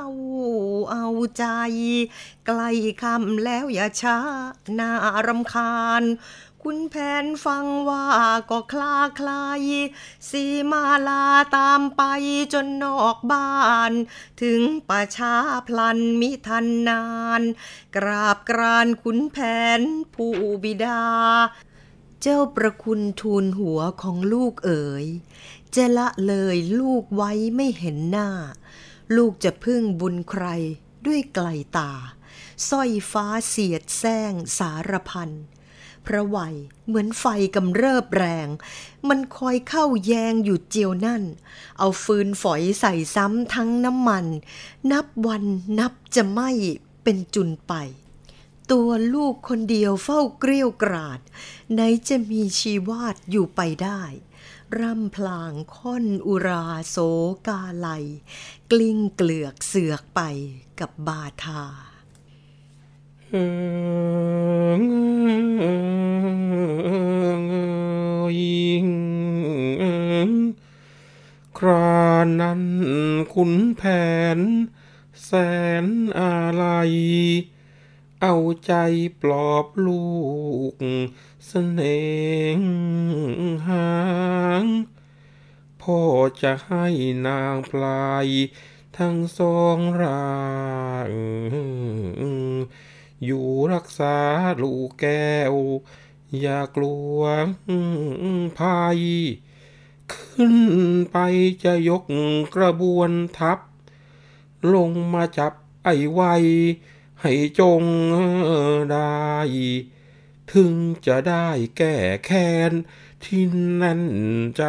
[0.91, 1.09] เอา
[1.39, 1.45] ใจ
[2.47, 2.71] ใกล้
[3.03, 4.19] คำแล้วอย่าช้า
[4.79, 4.91] น่า
[5.27, 6.03] รำคาญ
[6.69, 8.07] คุณแผนฟังว่า
[8.51, 9.61] ก็คลาคลาย
[10.31, 11.25] สีมาลา
[11.57, 12.03] ตามไป
[12.53, 13.53] จนนอกบ้า
[13.91, 13.93] น
[14.43, 15.35] ถึงป่าช้า
[15.67, 17.05] พลันมิทันนา
[17.41, 17.43] น
[17.97, 19.39] กราบกรานขุนแผ
[19.79, 19.81] น
[20.15, 20.35] ผู้
[20.65, 21.03] บิดา
[22.23, 25.07] เจ้าประคุณทูลหัวของลูกเอ๋ย
[25.75, 28.29] จะละเลยลูกไว้ไม่เห็นหน้า
[29.17, 30.47] ลูกจะพึ่งบุญใคร
[31.07, 31.49] ด้วยไกล
[31.79, 31.93] ตา
[32.69, 35.31] สร้อยฟ้าเสียดแซงสารพัน
[36.07, 37.25] พระวัยเหมือนไฟ
[37.57, 38.49] กำเริบแรง
[39.09, 41.23] มันคอยเข้าแยงอยู่เจียวนั่น
[41.79, 44.27] เอาฟืนฝอยใส่ซ้ำทั้งน้ำมัน
[44.93, 45.45] นับวัน
[45.79, 46.51] นับจะไม่
[47.03, 47.75] เป็นจุนไป
[48.73, 51.21] ตัวลูกคนเดียวเฝ้าเกลี้ยวกราด
[51.73, 54.03] ไหนจะมีชีวาดอยู่ไปได้
[54.79, 56.97] ร่ำพลางค่อนอุราโส
[57.47, 57.89] กาไล
[58.71, 60.21] กลิ้งเกลือกเสือกไป
[60.81, 61.94] กับบาทา
[63.35, 68.89] ยิง
[71.59, 72.05] ครา
[72.41, 72.63] นั้น
[73.35, 73.83] ขุนแผ
[74.37, 74.39] น
[75.25, 75.31] แส
[75.85, 75.87] น
[76.21, 76.65] อะไร
[78.23, 78.75] เอาใจ
[79.21, 80.07] ปลอบลู
[80.73, 80.75] ก
[81.47, 82.05] เสน่
[83.69, 83.95] หา
[84.63, 84.65] ง
[85.83, 86.01] พ่อ
[86.43, 86.87] จะให้
[87.27, 88.27] นางพลาย
[88.99, 91.11] ทั้งสองร่าง
[93.25, 94.17] อยู่รักษา
[94.63, 95.55] ลูกแก้ว
[96.41, 97.21] อย่ากลัว
[98.59, 99.01] ภัย
[100.13, 100.57] ขึ้น
[101.11, 101.17] ไป
[101.65, 102.05] จะยก
[102.55, 103.59] กระบวนทัพ
[104.75, 105.53] ลงมาจับ
[105.85, 106.21] ไอ้ไว
[107.21, 107.85] ให้จง
[108.93, 109.25] ได้
[110.53, 110.75] ถึง
[111.07, 111.47] จะได้
[111.77, 111.95] แก้
[112.25, 112.73] แค้น
[113.25, 113.43] ที่
[113.77, 114.05] แน่น
[114.57, 114.65] ใจ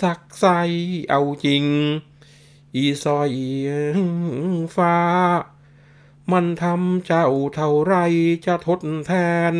[0.00, 0.44] สักใส
[1.10, 1.64] เอาจริง
[2.74, 3.32] อีซอย
[4.76, 4.96] ฟ้า
[6.30, 7.94] มันทำเจ้าเท่าไร
[8.46, 9.12] จะทดแท
[9.52, 9.54] น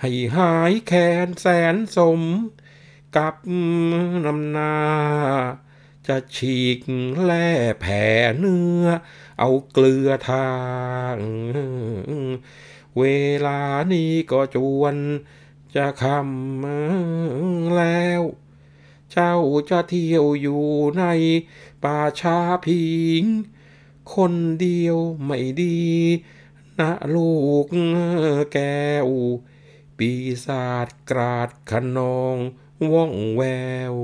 [0.00, 2.20] ให้หายแค้นแสนสม
[3.16, 3.34] กับ
[4.24, 4.74] นำนา
[6.06, 6.80] จะฉีก
[7.22, 7.48] แล่
[7.80, 8.04] แผ่
[8.38, 8.84] เนื้อ
[9.38, 10.52] เอาเกลือทา
[11.16, 11.18] ง
[12.98, 13.04] เว
[13.46, 13.60] ลา
[13.92, 14.96] นี้ก็จวน
[15.74, 18.22] จะคำแล้ว
[19.12, 19.36] เจ้า
[19.70, 20.64] จะเที่ยวอยู่
[20.98, 21.04] ใน
[21.82, 22.84] ป่าช้าพิ
[23.22, 23.24] ง
[24.12, 25.78] คนเดียวไม่ดี
[26.78, 27.32] นะลู
[27.64, 27.66] ก
[28.52, 29.08] แก้ว
[29.96, 30.10] ปี
[30.44, 32.36] ศาจกราดขนอง
[32.92, 33.42] ว่องแว
[33.92, 33.94] ว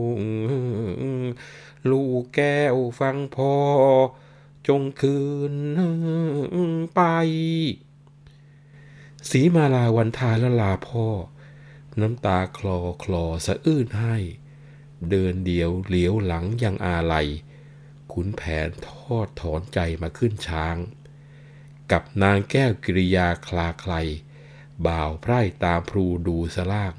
[1.91, 3.55] ลูกแก้วฟังพ่อ
[4.69, 5.21] จงคื
[5.53, 5.55] น
[6.95, 7.01] ไป
[9.31, 11.07] สีมาลาวันทาละลาพ่อ
[12.01, 14.17] น้ำตาคลอคลอสะอื้นให้
[15.11, 17.29] เดินเดียวเหลียวหลังยังอาลัย
[18.13, 20.77] ขุนแผนทอดถอนใจมาขึ้นช้าง
[21.93, 23.95] กับนางแก้วกิริยาคลาใคร
[24.87, 26.95] บ่าวไพร่ตามพลูดูสล่าง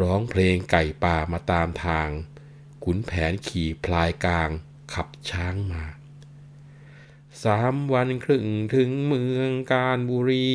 [0.00, 2.08] ร้องเพลงไก่ป่ามาตามทาง
[2.84, 4.50] ขุนแผนขี่พลายกลาง
[4.94, 5.84] ขับช้างมา
[7.44, 10.52] สามวันครึ่งถึงเมืองการบุรี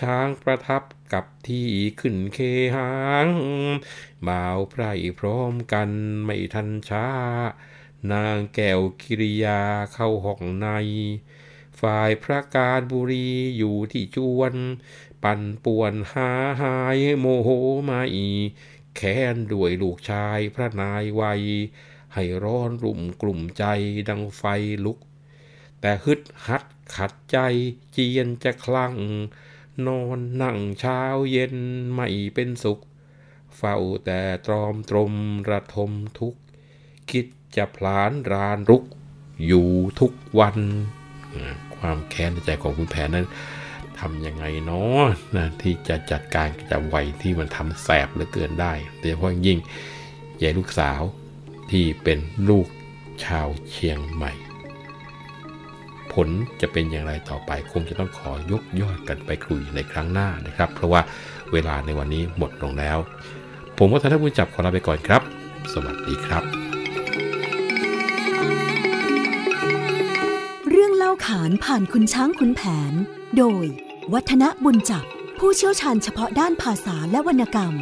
[0.00, 0.82] ช้างประทับ
[1.12, 1.68] กับที่
[2.00, 2.38] ขึ้นเค
[2.76, 3.26] หาง
[4.28, 5.88] บ่าวไพร่พร้อมกัน
[6.24, 7.06] ไม่ทันช้า
[8.12, 9.60] นางแก้วกิริยา
[9.92, 10.68] เข้าห้องใน
[11.80, 14.54] ฝ่ายพระการบุรีอยู่ที่จวน
[15.22, 16.30] ปั่นป่วนหา
[16.62, 17.48] หายโมโห
[17.84, 18.02] ไม่
[18.96, 21.42] แค้นด้วยลูกชายพระนายวัย
[22.14, 23.64] ให้ร้อนรุ่มกลุ่มใจ
[24.08, 24.42] ดังไฟ
[24.84, 24.98] ลุก
[25.80, 26.64] แต่ฮึดฮัด
[26.96, 27.38] ขัดใจ
[27.92, 28.96] เจียนจะคลั่ง
[29.86, 31.00] นอนนั่งเช้า
[31.30, 31.56] เย็น
[31.94, 32.80] ไม่เป็นสุข
[33.56, 35.14] เฝ้าแต่ตรอมตรม
[35.50, 36.40] ระทมทุกข์
[37.10, 37.26] คิด
[37.56, 38.82] จะพลานรานรุก
[39.46, 39.68] อยู่
[40.00, 40.56] ทุกวัน
[41.76, 43.26] ความแค้นในใจของคุณแผนนั้น
[43.98, 45.04] ทำยังไงเนาะ
[45.36, 49.58] นะที่จะจัดการกับวัยที่มันทำแสบเหลือเกินได้โดยเฉพาะยิ่ง
[50.42, 51.00] ยายลูกสาว
[51.70, 52.66] ที่เป็นลูก
[53.24, 54.32] ชาวเชียงใหม่
[56.12, 56.28] ผล
[56.60, 61.00] จะเป็นอย่างไรต่อไป คงจะต้องขอยกยอดกันไปคุยในครั้งหน้านะครับ เพราะว่า
[61.52, 62.98] เวลาในวันนี้หมดลงแล้ว
[63.78, 65.22] ผมวัฒนบุญจับขอลาไปก่อนครับ
[65.72, 72.92] สวัสดีครับาขานผ่านคุณช้างคุณแผน
[73.36, 73.64] โดย
[74.12, 75.04] วัฒนบุญจับ
[75.38, 77.74] ผู้เชี่ยวชาญเฉพาะด้านภาษาและวรรณกรรม